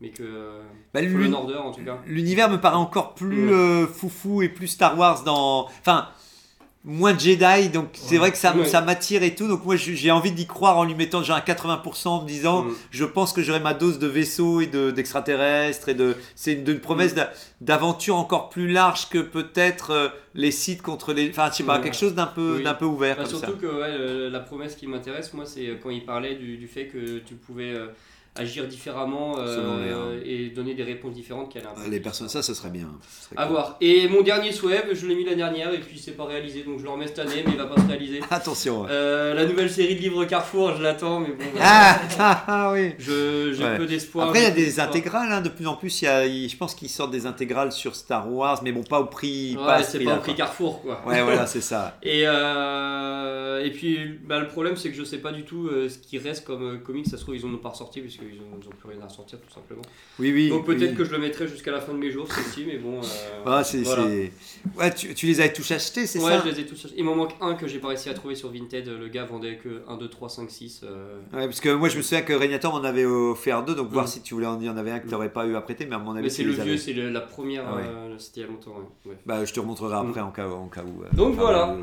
[0.00, 0.22] mais que.
[0.92, 1.98] bah, Fallen l'uni- Order en tout cas.
[2.06, 3.52] L'univers me paraît encore plus Ouais.
[3.52, 5.66] euh, foufou et plus Star Wars dans.
[5.80, 6.08] Enfin,
[6.84, 8.18] moins Jedi, donc c'est Ouais.
[8.18, 8.64] vrai que ça, Ouais.
[8.66, 9.46] ça m'attire et tout.
[9.46, 12.64] Donc moi j'ai envie d'y croire en lui mettant déjà un 80% en me disant
[12.64, 12.74] Mm.
[12.90, 16.16] je pense que j'aurai ma dose de vaisseaux et de- d'extraterrestres et de.
[16.34, 21.12] C'est une, une promesse d'a- d'aventure encore plus large que peut-être euh, les sites contre
[21.12, 21.30] les.
[21.30, 22.62] Enfin, je sais pas, quelque chose d'un peu, Oui.
[22.64, 23.38] d'un peu ouvert Bah, comme ça.
[23.46, 26.66] surtout que ouais, euh, la promesse qui m'intéresse, moi, c'est quand il parlait du, du
[26.66, 27.86] fait que tu pouvais euh,
[28.34, 31.74] agir différemment euh, les, euh, et donner des réponses différentes qu'elle a.
[31.90, 32.88] Les personnes, ça, ce serait bien.
[33.06, 33.52] Ce serait À cool.
[33.52, 33.76] voir.
[33.82, 36.78] Et mon dernier souhait, je l'ai mis l'année dernière et puis c'est pas réalisé, donc
[36.78, 38.20] je le remets cette année, mais il va pas se réaliser.
[38.30, 38.82] Attention.
[38.82, 38.88] ouais.
[38.90, 41.44] Euh, la nouvelle série de livres Carrefour, je l'attends, mais bon.
[41.60, 42.94] Ah, ah, ah, oui.
[42.98, 43.76] Je j'ai Ouais.
[43.76, 44.28] peu d'espoir.
[44.28, 46.00] Après, il y a des intégrales, hein, de plus en plus.
[46.00, 48.82] Il y a, il- je pense qu'ils sortent des intégrales sur Star Wars, mais bon,
[48.82, 49.56] pas au prix.
[49.58, 50.34] Ouais, pas c'est pas au prix.
[50.34, 51.02] Carrefour, quoi.
[51.06, 51.98] Ouais, voilà, c'est ça.
[52.02, 55.98] Et, euh, et puis bah, le problème c'est que je sais pas du tout ce
[55.98, 58.00] qui reste comme comics, ça se trouve ils en ont pas ressorti
[58.40, 59.82] ont, ils ont plus rien à ressortir tout simplement.
[60.18, 60.48] Oui, oui.
[60.50, 60.96] Donc peut-être oui.
[60.96, 62.98] que je le mettrai jusqu'à la fin de mes jours ceci mais bon.
[62.98, 63.02] euh,
[63.46, 64.04] Ah, c'est, voilà.
[64.78, 66.94] Ouais, tu, tu les avais tous achetés, c'est Ouais, ça je les ai tous achetés.
[66.96, 68.86] Il m'en manque un que j'ai pas réussi à trouver sur Vinted.
[68.88, 70.80] Le gars vendait que 1, 2, 3, 5, 6.
[70.84, 73.90] euh, Ouais, parce que moi, je me souviens que Régnator m'en avait offert deux, donc
[73.90, 74.08] voir Mm.
[74.08, 75.60] si tu voulais en, il y en avait un que tu n'aurais pas eu à
[75.60, 77.64] prêter, mais à mon avis, Mais c'est le vieux, c'est la première.
[77.68, 77.82] Ah ouais.
[77.84, 78.70] euh, C'était il y a longtemps.
[79.04, 79.10] ouais.
[79.12, 79.18] Ouais.
[79.26, 81.02] Bah, je te remontrerai après en cas, en cas où.
[81.02, 81.76] euh, Donc voilà.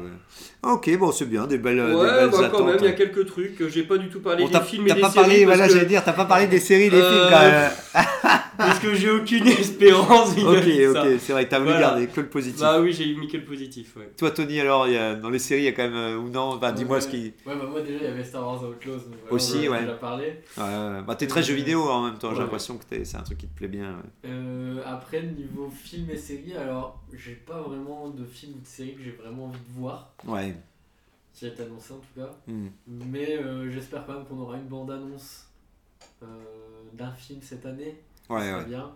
[0.63, 2.67] Ok, bon, c'est bien, des belles, des Ouais, belles bah quand attentes.
[2.67, 4.89] même, il y a quelques trucs que j'ai pas du tout parlé des films et
[4.89, 5.45] t'as des pas séries.
[5.45, 7.71] voilà, j'allais dire, t'as pas parlé des séries, des Euh, films quand même.
[8.57, 10.31] Parce que j'ai aucune espérance.
[10.37, 11.87] Ok, ok, c'est vrai que t'as voulu Voilà.
[11.87, 12.59] garder que le positif.
[12.59, 13.95] Bah oui, j'ai mis que le positif.
[13.95, 14.11] Ouais.
[14.17, 16.17] Toi, Tony, alors, il y a- dans les séries, il y a quand même, euh,
[16.17, 17.33] ou non, dis-moi Ouais, ce qui.
[17.45, 18.99] Ouais, bah moi déjà il y avait Star Wars Outlaws.
[19.29, 19.81] Aussi, on en a ouais.
[19.81, 20.25] déjà parlé.
[20.57, 21.01] Ouais, ouais.
[21.07, 23.37] bah, t'es très jeu vidéo en même temps, j'ai l'impression que t'es- c'est un truc
[23.37, 23.91] qui te plaît bien.
[23.91, 24.29] ouais.
[24.29, 28.93] Euh, après, niveau film et séries, alors j'ai pas vraiment de film ou de série
[28.95, 30.53] que j'ai vraiment envie de voir, Ouais.
[31.33, 32.29] qui est annoncé en tout cas.
[32.47, 32.67] Hmm.
[32.87, 35.48] Mais euh, j'espère quand même qu'on aura une bande-annonce euh,
[36.93, 37.97] d'un film cette année.
[38.29, 38.65] Ouais, ouais.
[38.65, 38.91] bien.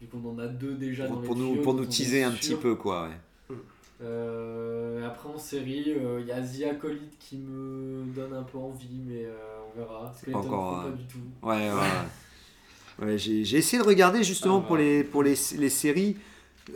[0.00, 2.22] Vu qu'on en a deux déjà Pour, dans pour les nous, tuyaux, pour nous teaser
[2.24, 3.08] un petit peu, quoi.
[3.08, 3.56] ouais.
[4.02, 8.58] Euh, après en série, euh, il y a The Acolyte qui me donne un peu
[8.58, 9.32] envie, mais euh,
[9.72, 10.12] on verra.
[10.16, 11.18] C'est pas encore, euh, pas du tout.
[11.42, 11.80] Ouais, ouais.
[13.04, 16.20] Ouais, j'ai essayé de regarder justement Ah, pour, les, pour les, les séries euh,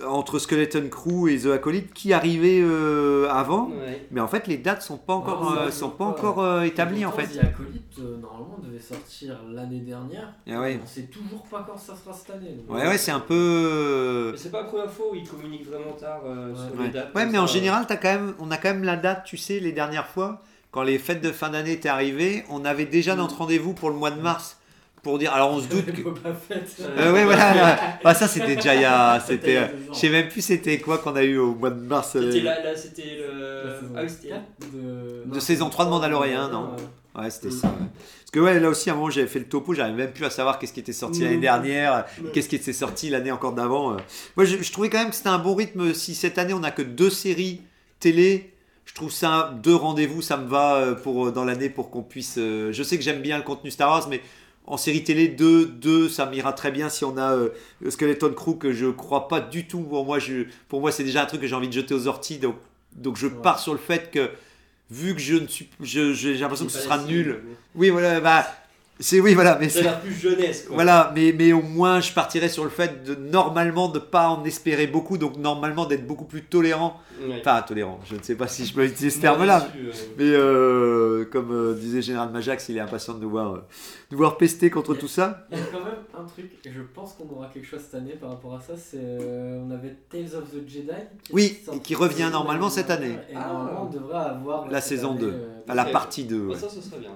[0.07, 3.69] entre Skeleton Crew et The Acolyte qui arrivaient euh, avant.
[3.71, 4.07] Ouais.
[4.11, 6.11] Mais en fait, les dates sont pas encore, Non, euh, sont pas pas.
[6.11, 7.27] encore euh, établies en fait.
[7.27, 10.35] The Acolyte, euh, normalement, devait sortir l'année dernière.
[10.51, 10.79] Ah ouais.
[10.83, 12.51] On sait toujours pas quand ça sera cette année.
[12.67, 14.31] donc, Ouais, ouais, c'est un peu.
[14.33, 16.87] Mais c'est pas la première fois où ils communiquent vraiment tard euh, sur Ouais.
[16.87, 17.15] les dates.
[17.15, 19.59] Ouais, mais en général, as quand même, on a quand même la date, tu sais,
[19.59, 23.19] les dernières fois, quand les fêtes de fin d'année étaient arrivées, on avait déjà Mm.
[23.19, 24.58] notre rendez-vous pour le mois de mars.
[25.09, 26.03] Pour dire, alors on se doute que.
[26.99, 27.79] Euh, ouais, voilà.
[28.05, 29.19] Ah, ça, c'était déjà il y a.
[29.27, 32.15] C'était euh, je sais même plus c'était quoi qu'on a eu au mois de mars.
[32.17, 33.65] euh, C'était là, là c'était le.
[33.65, 34.29] La saison Ah oui, c'était.
[34.29, 34.43] 4
[34.75, 35.35] de...
[35.35, 36.73] de saison 3 de Mandalorian, non
[37.19, 37.31] ouais.
[37.31, 37.53] C'était Mm.
[37.53, 37.69] ça.
[37.69, 37.73] ouais.
[38.21, 40.27] Parce que ouais, là aussi, à un moment, j'avais fait le topo, j'arrivais même plus
[40.27, 41.25] à savoir qu'est-ce qui était sorti Mm.
[41.25, 42.31] l'année dernière, Ouais.
[42.35, 43.93] qu'est-ce qui était sorti l'année encore d'avant.
[43.95, 43.97] euh.
[44.37, 45.95] Moi, je, je trouvais quand même que c'était un bon rythme.
[45.95, 47.63] Si cette année, on n'a que deux séries
[47.99, 48.53] télé,
[48.85, 52.03] je trouve ça, deux rendez-vous, ça me va euh, pour, euh, dans l'année pour qu'on
[52.03, 52.37] puisse...
[52.39, 54.21] euh, je sais que j'aime bien le contenu Star Wars, mais
[54.71, 57.49] en série télé, deux, deux ça m'ira très bien si on a euh,
[57.89, 59.81] Skeleton Crew que je crois pas du tout.
[59.81, 62.07] Pour moi, je, pour moi c'est déjà un truc que j'ai envie de jeter aux
[62.07, 62.57] orties, donc,
[62.95, 63.33] donc je Ouais.
[63.43, 64.31] pars sur le fait que
[64.91, 67.41] vu que je ne suis, j'ai l'impression que ce sera nul.
[67.75, 68.47] Oui, voilà, bah,
[69.01, 70.75] c'est oui, voilà, mais mais Ça a c'est- l'air plus jeunesse, quoi.
[70.77, 74.45] voilà, mais, mais au moins je partirais sur le fait de normalement de pas en
[74.45, 77.01] espérer beaucoup, donc normalement d'être beaucoup plus tolérant.
[77.21, 77.39] Ouais.
[77.41, 79.67] Enfin, tolérant, je ne sais pas si je peux utiliser ce terme-là.
[79.77, 83.57] euh, Mais euh, comme euh, disait Général Majax, il est impatient de nous voir, euh,
[83.59, 83.63] de
[84.13, 85.47] nous voir pester contre tout ça.
[85.51, 87.97] Il y a quand même un truc, et je pense qu'on aura quelque chose cette
[87.97, 90.87] année par rapport à ça, c'est on avait Tales of the Jedi.
[91.25, 93.17] qui Oui, qui revient normalement cette année.
[93.31, 93.49] Et Ah.
[93.53, 96.39] normalement on devrait avoir La saison année, 2, euh, à la partie 2.
[96.47, 96.59] bah, ouais.
[96.59, 97.11] ça, ce serait bien.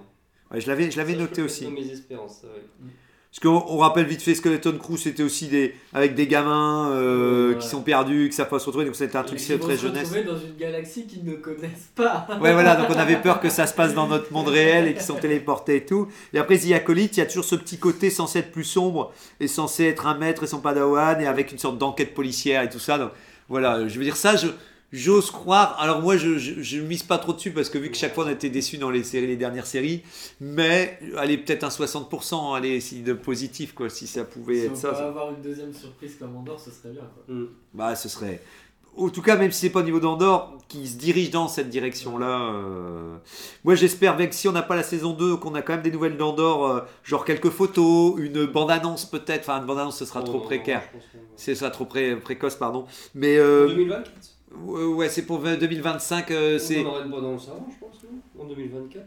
[0.52, 1.66] Ouais, je l'avais, je l'avais noté aussi.
[1.68, 2.90] mes espérances, ouais.
[3.32, 7.54] Parce qu'on on rappelle vite fait Skeleton Crew, c'était aussi des, avec des gamins euh,
[7.54, 10.12] qui sont perdus, qui savent pas se retrouver, donc c'était un truc très se jeunesse.
[10.12, 12.26] dans une galaxie qu'ils ne connaissent pas.
[12.42, 14.92] Ouais, voilà, donc on avait peur que ça se passe dans notre monde réel et
[14.92, 16.08] qu'ils sont téléportés et tout.
[16.34, 19.14] Et après, The Acolyte, il y a toujours ce petit côté censé être plus sombre
[19.40, 22.68] et censé être un maître et son padawan et avec une sorte d'enquête policière et
[22.68, 22.98] tout ça.
[22.98, 23.12] Donc
[23.48, 24.48] voilà, je veux dire, ça, je.
[24.92, 25.76] J'ose croire.
[25.80, 28.28] Alors moi, je, je mise pas trop dessus parce que vu que chaque fois on
[28.28, 30.02] a été déçus dans les séries, les dernières séries,
[30.40, 34.72] mais allez peut-être un 60%, allez si de positif quoi, si ça pouvait Si être
[34.72, 34.90] on ça.
[34.92, 37.02] peut avoir une deuxième surprise comme Andorre, ce serait bien.
[37.02, 37.34] Quoi.
[37.34, 37.46] Mm.
[37.72, 38.42] Bah, ce serait.
[38.94, 41.70] En tout cas, même si c'est pas au niveau d'Andorre, qui se dirige dans cette
[41.70, 42.52] direction-là.
[42.52, 43.16] euh,
[43.64, 45.90] Moi, j'espère, même si on n'a pas la saison 2, qu'on a quand même des
[45.90, 49.48] nouvelles d'Andorre, euh, genre quelques photos, une bande-annonce peut-être.
[49.48, 50.82] Enfin, une bande-annonce, ce sera Oh, trop non, précaire.
[50.92, 51.22] que non.
[51.36, 52.84] C'est ça, trop pré- précoce, pardon.
[53.14, 54.10] Mais euh, 2024
[54.66, 56.30] ouais, c'est pour 2025.
[56.30, 58.42] euh, c'est On aura une bonne annonce avant, je pense, non?
[58.42, 59.06] En 2024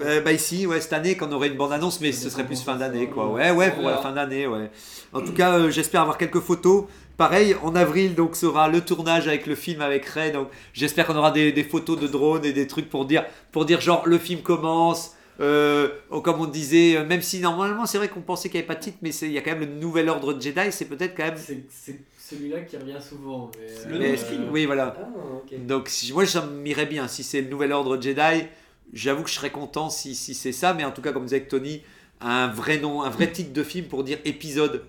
[0.00, 2.76] Euh, bah ici, ouais, cette année, qu'on aurait une bande-annonce, mais ce serait plus fin
[2.76, 3.28] d'année, quoi.
[3.28, 4.70] Ouais, ouais, pour la fin d'année, ouais.
[5.12, 6.84] En tout cas, euh, j'espère avoir quelques photos.
[7.16, 10.32] Pareil, en avril, donc, sera le tournage avec le film avec Ray.
[10.32, 13.64] Donc, j'espère qu'on aura des, des photos de drones et des trucs pour dire, pour
[13.64, 15.12] dire genre, le film commence.
[15.40, 15.88] Euh,
[16.22, 18.76] comme on disait, euh, même si normalement c'est vrai qu'on pensait qu'il n'y avait pas
[18.76, 21.16] de titre, mais il y a quand même le nouvel ordre de Jedi, c'est peut-être
[21.16, 21.34] quand même.
[21.36, 21.98] C'est
[22.30, 23.50] celui-là qui revient souvent.
[23.86, 24.18] Mais, Le Mais-
[24.50, 24.96] oui, voilà.
[24.98, 25.56] Ah.
[25.58, 28.46] Donc si, moi ça m'irait bien si c'est le nouvel ordre Jedi.
[28.92, 31.44] J'avoue que je serais content si, si c'est ça, mais en tout cas comme disait
[31.46, 31.82] Tony,
[32.20, 34.84] un vrai nom, un vrai titre de film pour dire épisode.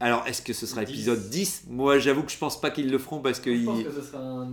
[0.00, 0.92] Alors est-ce que ce sera 10.
[0.92, 3.54] épisode 10 Moi j'avoue que je pense pas qu'ils le feront parce que...
[3.56, 4.52] Je pense que ce sera un,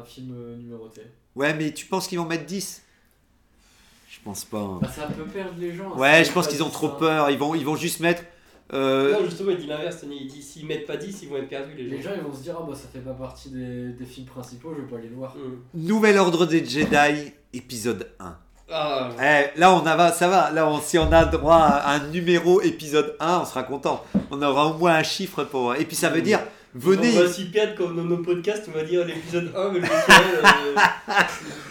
[0.00, 1.02] un film numéroté.
[1.36, 2.82] Ouais mais tu penses qu'ils vont mettre 10
[4.10, 4.58] Je pense pas.
[4.60, 4.78] hein.
[4.82, 5.92] Bah, ça peut perdre les gens.
[5.94, 6.94] hein, Ouais je pense qu'ils ont trop ça.
[6.96, 8.22] peur, ils vont, ils vont juste mettre...
[8.72, 10.18] euh, Non, justement, il dit l'inverse, Tony.
[10.22, 11.96] Il dit s'ils mettent pas 10, ils vont être perdus, les gens.
[11.96, 14.26] Les gens ils vont se dire ah bah ça fait pas partie des, des films
[14.26, 15.34] principaux, je vais pas aller le voir.
[15.36, 15.86] Mm.
[15.86, 18.36] Nouvel ordre des Jedi, épisode 1.
[18.70, 20.50] Ah, Eh, là, on a, va- ça va.
[20.50, 24.04] Là, on- si on a droit à un numéro épisode 1, on sera content.
[24.30, 25.74] On aura au moins un chiffre pour.
[25.74, 26.40] Et puis, ça veut dire,
[26.74, 27.16] venez.
[27.18, 29.86] On va s'y perdre comme dans nos podcasts, on va dire l'épisode 1, mais le
[29.86, 30.76] euh,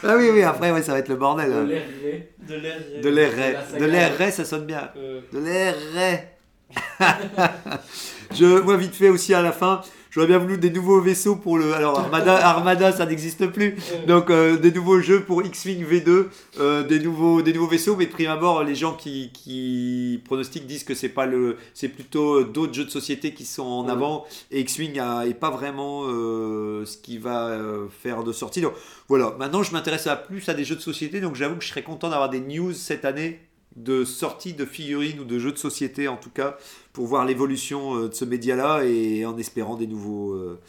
[0.04, 1.52] Ah oui, oui, après, ouais, ça va être le bordel.
[1.52, 2.34] De l'air ré.
[2.48, 2.78] de l'air.
[3.04, 3.56] De l'air de la ray.
[3.72, 3.80] saga.
[3.80, 4.89] De l'air ray, ça sonne bien.
[4.98, 6.20] Euh, De l'air ray.
[8.36, 11.57] Je, moi, vite fait aussi à la fin, j'aurais bien voulu des nouveaux vaisseaux pour
[11.57, 11.74] le.
[11.74, 13.76] Alors, Armada, Armada ça n'existe plus.
[14.05, 16.26] Donc euh, des nouveaux jeux pour X-Wing V2,
[16.59, 20.68] euh, des nouveaux des nouveaux vaisseaux, mais de prime abord les gens qui, qui pronostiquent
[20.68, 23.86] disent que c'est pas le c'est plutôt euh, d'autres jeux de société qui sont en
[23.86, 23.91] Ouais.
[23.93, 27.57] avant et X-Wing a- est pas vraiment euh, ce qui va
[28.03, 28.59] faire de sortie.
[28.59, 28.74] Donc
[29.07, 31.70] voilà, maintenant je m'intéresse à plus à des jeux de société, donc j'avoue que je
[31.70, 33.39] serais content d'avoir des news cette année
[33.78, 36.57] de sortie de figurines ou de jeux de société en tout cas
[36.93, 40.59] pour voir l'évolution euh, de ce média-là et en espérant des nouveaux, euh,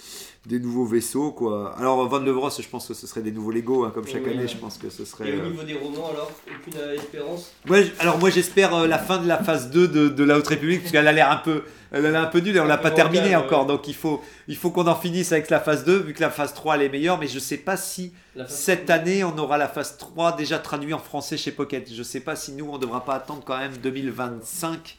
[0.49, 1.30] des nouveaux vaisseaux.
[1.30, 1.74] Quoi.
[1.78, 4.24] Alors, Van Le Bros, je pense que ce serait des nouveaux Lego, hein, comme chaque
[4.24, 4.32] Oui.
[4.32, 5.28] année, je pense que ce serait...
[5.28, 7.53] Et au euh, niveau des romans, alors, aucune euh, espérance?
[7.68, 10.46] Ouais, alors moi j'espère euh, la fin de la phase 2 de, de la Haute
[10.46, 12.64] République, parce qu'elle a l'air un peu, elle a l'air un peu nulle et on
[12.64, 13.68] l'a pas peu terminé bancale, encore, ouais.
[13.68, 16.30] donc il faut, il faut qu'on en finisse avec la phase 2, vu que la
[16.30, 18.12] phase 3 elle est meilleure, mais je sais pas si
[18.49, 21.92] cette année on aura la phase 3 déjà traduite en français chez Pocket.
[21.92, 24.97] Je sais pas si nous on devra pas attendre quand même 2025.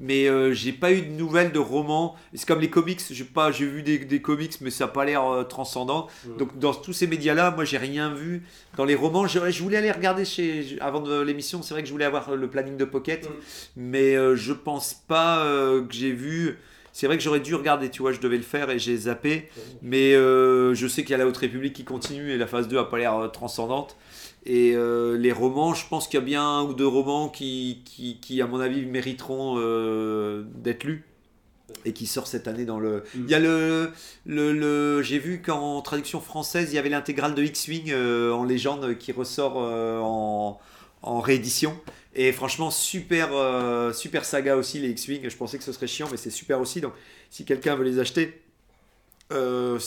[0.00, 2.14] Mais euh, j'ai pas eu de nouvelles de romans.
[2.32, 5.04] C'est comme les comics, j'ai pas, j'ai vu des, des comics, mais ça a pas
[5.04, 6.06] l'air euh, transcendant.
[6.38, 8.44] Donc dans tous ces médias-là, moi j'ai rien vu.
[8.76, 11.62] Dans les romans, je, je voulais aller regarder chez, avant de l'émission.
[11.62, 13.28] C'est vrai que je voulais avoir le planning de Pocket,
[13.76, 16.58] mais euh, je pense pas que j'ai vu.
[16.98, 19.48] C'est vrai que j'aurais dû regarder, tu vois, je devais le faire et j'ai zappé.
[19.82, 22.66] Mais euh, je sais qu'il y a la Haute République qui continue et la phase
[22.66, 23.94] 2 a pas l'air euh, transcendante.
[24.44, 27.82] Et euh, les romans, je pense qu'il y a bien un ou deux romans qui,
[27.84, 31.04] qui, qui, à mon avis, mériteront euh, d'être lus
[31.84, 33.04] et qui sort cette année dans le.
[33.14, 33.18] Mm.
[33.26, 33.92] Il y a le,
[34.26, 38.42] le, le- j'ai vu qu'en traduction française, il y avait l'intégrale de X-wing euh, en
[38.42, 40.58] légende qui ressort euh, en,
[41.02, 41.76] en réédition.
[42.20, 45.30] Et franchement, super, euh, super saga aussi les X-wing.
[45.30, 46.80] Je pensais que ce serait chiant, mais c'est super aussi.
[46.80, 46.92] Donc,
[47.30, 48.42] si quelqu'un veut les acheter,
[49.32, 49.78] euh,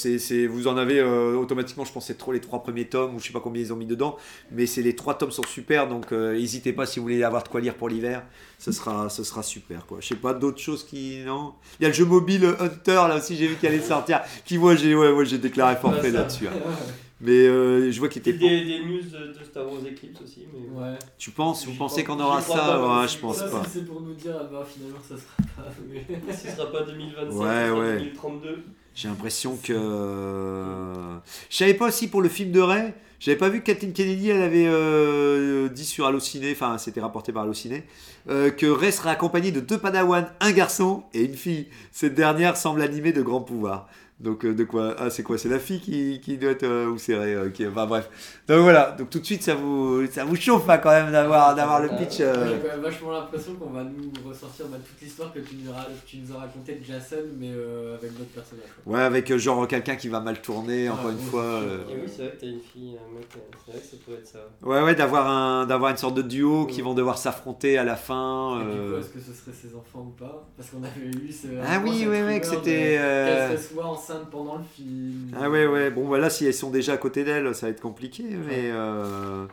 [0.49, 3.27] vous en avez euh, automatiquement, je pense, c'est trop les trois premiers tomes, ou je
[3.27, 4.15] sais pas combien ils ont mis dedans,
[4.49, 7.49] mais c'est les trois tomes sont super, donc n'hésitez pas si vous voulez avoir de
[7.49, 8.23] quoi lire pour l'hiver,
[8.59, 9.97] ce sera, ce sera super quoi.
[9.99, 11.55] Je sais pas d'autres choses qui non?
[11.79, 14.57] Il y a le jeu mobile Hunter là aussi, j'ai vu qu'il allait sortir, qui
[14.57, 16.47] moi j'ai, ouais, moi j'ai déclaré forfait là-dessus.
[16.47, 16.51] hein.
[17.23, 18.33] Mais euh, je vois qu'il était.
[18.33, 20.45] Des, des news de, de Star Wars Eclipse aussi.
[20.53, 20.79] Mais...
[20.79, 20.97] Ouais.
[21.17, 23.61] Tu penses Vous pensez qu'on aura ça pas, Ouais, je pense ça, pas.
[23.65, 25.71] c'est- c'est pour nous dire, ah bah finalement ça sera pas.
[25.87, 27.97] mais- Ce sera pas 2027, Ouais, sera ouais.
[27.99, 28.63] 2032.
[28.95, 29.71] J'ai l'impression que.
[29.73, 31.17] euh,
[31.49, 32.93] Je savais pas aussi pour le film de Ray.
[33.19, 37.31] J'avais pas vu que Kathleen Kennedy, elle avait euh, dit sur Allociné, enfin c'était rapporté
[37.31, 37.83] par Allociné,
[38.29, 41.67] euh, que Ray serait accompagné de deux padawans, un garçon et une fille.
[41.91, 43.87] Cette dernière semble animée de grands pouvoirs.
[44.21, 46.87] Donc euh, de quoi Ah c'est quoi C'est la fille qui, qui doit être euh,
[46.87, 48.07] ou c'est Ray euh, qui- Enfin bref.
[48.47, 48.91] Donc voilà.
[48.97, 51.89] Donc tout de suite ça vous ça vous chauffe hein, quand même d'avoir d'avoir le
[51.89, 52.19] pitch.
[52.19, 55.55] Euh, J'ai quand même vachement l'impression qu'on va nous ressortir bah, toute l'histoire que tu
[55.55, 58.65] nous, as, tu nous as raconté de Jason, mais euh, avec d'autres personnages.
[58.83, 58.93] quoi.
[58.93, 61.41] Ouais avec euh, genre quelqu'un qui va mal tourner Ah, encore une oui, fois.
[61.43, 63.25] euh, Et oui, c'est vrai que t'as une fille, un mec,
[63.65, 64.39] c'est vrai que ça pourrait être ça.
[64.61, 67.95] Ouais, ouais, d'avoir un, d'avoir une sorte de duo qui vont devoir s'affronter à la
[67.95, 68.59] fin.
[68.61, 70.47] Et du coup, est-ce que ce serait ses enfants ou pas?
[70.57, 71.47] Parce qu'on avait eu ce.
[71.65, 75.31] Ah oui, ouais, ouais, que c'était, de- euh, Qu'elle serait soit enceinte pendant le film.
[75.39, 75.89] Ah ouais, ouais.
[75.91, 78.23] Bon, voilà, si elles sont déjà à côté d'elle, ça va être compliqué.
[78.47, 79.45] Mais, euh,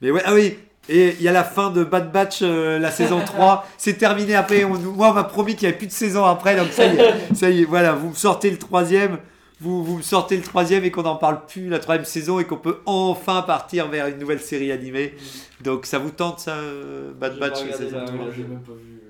[0.00, 0.56] mais ouais, ah oui.
[0.88, 3.66] Et il y a la fin de Bad Batch, euh, la saison 3.
[3.78, 4.64] C'est terminé après.
[4.64, 6.56] On, moi, on m'a promis qu'il n'y avait plus de saison après.
[6.56, 7.64] Donc ça y est, ça y est.
[7.64, 9.18] Voilà, vous me sortez le troisième.
[9.60, 12.44] Vous, vous me sortez le troisième et qu'on n'en parle plus, la troisième saison, et
[12.44, 15.14] qu'on peut enfin partir vers une nouvelle série animée.
[15.62, 18.72] Donc ça vous tente, ça, euh, Bad Batch saison la- 3 Moi, j'ai même pas
[18.72, 19.00] vu.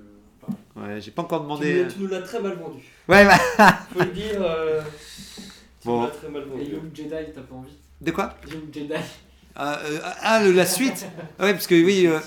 [0.77, 0.95] Euh.
[0.95, 1.87] Ouais, j'ai pas encore demandé.
[1.93, 2.83] tu nous l'as très mal vendu.
[3.09, 3.39] Ouais, bah,
[3.93, 4.37] Faut le dire.
[4.41, 4.81] euh,
[5.81, 6.01] tu Bon.
[6.01, 6.65] nous l'as très mal Et vendu.
[6.73, 7.77] Young Jedi, t'as pas envie?
[8.01, 8.35] De quoi?
[8.51, 8.93] Young Jedi.
[9.57, 11.07] ah, euh, ah, le- la suite?
[11.39, 12.19] Ouais, parce que oui, euh,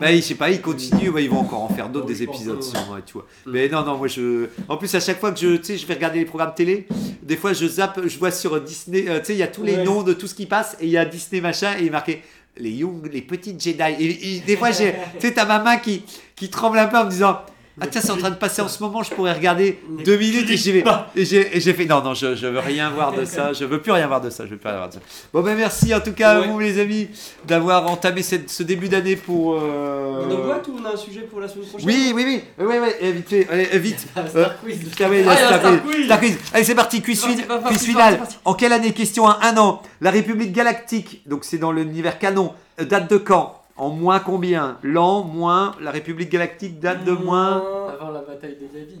[0.00, 2.56] bah, je sais pas, ils continuent, bah, ils vont encore en faire d'autres des épisodes,
[2.56, 2.62] ouais.
[2.62, 3.26] sûrement, tu vois.
[3.46, 4.48] Mais non, non, moi je.
[4.68, 6.86] En plus, à chaque fois que je, je vais regarder les programmes télé,
[7.22, 9.62] des fois je zappe, je vois sur Disney, euh, tu sais, il y a tous
[9.62, 9.84] les Ouais.
[9.84, 11.90] noms de tout ce qui passe, et il y a Disney machin, et il est
[11.90, 12.22] marqué
[12.56, 13.82] les Young, les petites Jedi.
[14.00, 16.02] Et, et des fois, j'ai, tu sais, t'as ma main qui,
[16.36, 17.40] qui tremble un peu en me disant.
[17.80, 20.50] Ah tiens, c'est en train de passer en ce moment, je pourrais regarder deux minutes
[20.50, 20.84] et j'y vais.
[21.14, 23.64] Et j'ai et j'ai fait non, non, je, je veux rien voir de ça, je
[23.64, 25.00] veux plus rien voir de ça, je veux plus rien voir de ça.
[25.32, 27.08] Bon ben merci en tout cas à vous les amis
[27.46, 29.54] d'avoir entamé cette- ce début d'année pour.
[29.54, 31.88] euh, On boîte ou on a un sujet pour la semaine prochaine?
[31.88, 34.00] Oui, oui, oui, oui, oui, oui, vite, fait, allez, vite.
[34.28, 34.78] Star Quiz.
[35.10, 35.72] Oui, Ah, Star Star.
[36.04, 36.20] Star.
[36.54, 38.18] Allez, c'est parti, quiz, fin- quiz c'est final.
[38.18, 39.82] parti, c'est En quelle année Question à un an.
[40.00, 43.54] La République Galactique, donc c'est dans l'univers canon, date de quand?
[43.78, 44.76] En moins combien?
[44.82, 47.62] L'an, moins, la République Galactique date de moins.
[48.00, 49.00] Avant la bataille des Yavin.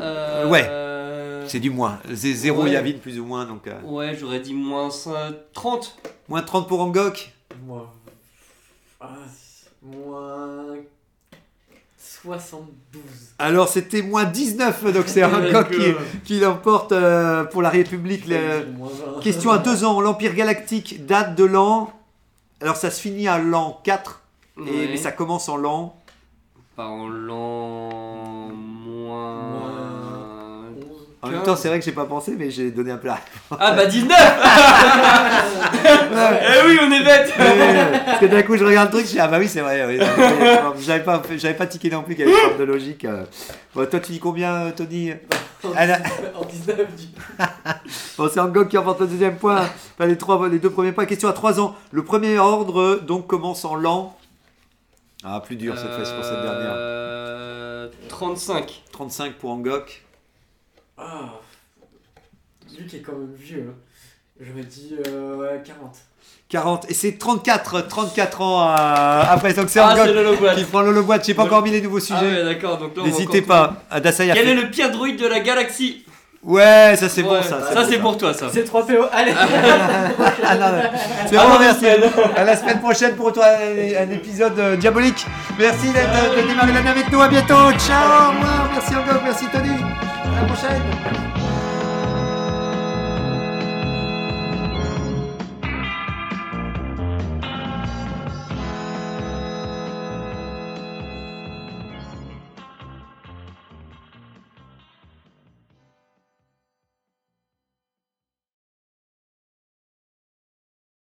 [0.00, 1.46] Euh, Ouais.
[1.48, 1.98] C'est du moins.
[2.14, 2.70] C'est zéro Ouais.
[2.72, 3.66] Yavin plus ou moins, donc.
[3.66, 5.96] euh, Ouais, j'aurais dit moins 5, 30.
[6.28, 7.32] Moins 30 pour Angok?
[7.66, 7.90] Moins.
[9.00, 9.08] Ah,
[9.82, 10.76] moins.
[11.98, 13.02] 72.
[13.38, 15.94] Alors c'était moins 19, donc c'est Angok qui,
[16.24, 18.26] qui l'emporte euh, pour la République.
[18.28, 19.20] le- Moins 20.
[19.22, 20.00] Question à deux ans.
[20.00, 21.92] L'Empire Galactique date de l'an.
[22.60, 24.20] Alors ça se finit à l'an 4,
[24.58, 24.88] et, Ouais.
[24.90, 25.96] mais ça commence en l'an.
[26.76, 29.40] Pas en l'an moins.
[31.22, 31.44] En même 15.
[31.46, 33.18] temps, c'est vrai que j'ai pas pensé, mais j'ai donné un la
[33.58, 34.08] Ah bah 19
[36.42, 37.32] Eh oui, on est bête
[38.06, 39.84] Parce que d'un coup, je regarde le truc, je dis, ah bah oui, c'est vrai.
[39.86, 39.98] oui.
[40.80, 41.20] J'avais pas,
[41.58, 43.04] pas tiqué non plus qu'il y avait une forme de logique.
[43.04, 43.24] euh.
[43.74, 45.12] Bon, toi, tu dis combien, Tony?
[45.76, 47.20] Elle a- 19, en 19 du coup.
[48.18, 49.60] Bon, c'est Angok qui emporte le deuxième point.
[49.62, 51.06] Enfin, les, trois, les deux premiers points.
[51.06, 51.74] Question à 3 ans.
[51.90, 54.16] Le premier ordre, donc, commence en l'an.
[55.24, 56.72] Ah, plus dur cette fois pour cette dernière.
[56.74, 58.82] Euh, 35.
[58.92, 60.04] 35 pour Angok.
[60.98, 61.30] Ah.
[62.88, 63.66] Qui est quand même vieux.
[63.70, 63.74] hein.
[64.40, 65.96] J'aurais dit euh, ouais, 40.
[66.50, 66.86] 40.
[66.90, 69.52] Et c'est 34, 34 ans euh, après.
[69.54, 69.94] Donc, c'est Ah,
[70.56, 71.24] qui prend le boîte.
[71.24, 72.44] J'ai pas encore mis les nouveaux Ah sujets.
[72.44, 73.74] ouais, N'hésitez pas.
[73.90, 76.04] Adassa, Quel est le pire druide de la galaxie
[76.42, 77.60] Ouais, ça c'est bon ça.
[77.74, 78.46] Ça c'est pour toi ça.
[78.50, 80.82] C'est 3 PO, allez Ah, non, non.
[81.28, 81.84] C'est Ah, bon, merci.
[82.34, 85.26] À la semaine prochaine pour toi un, un épisode euh, diabolique.
[85.58, 87.20] Merci d'être de démarrer l'année avec nous.
[87.20, 87.70] À bientôt.
[87.78, 88.30] Ciao.
[88.30, 88.70] Au revoir.
[88.72, 89.20] Merci encore.
[89.22, 89.68] Merci Tony.
[89.68, 91.29] À la prochaine.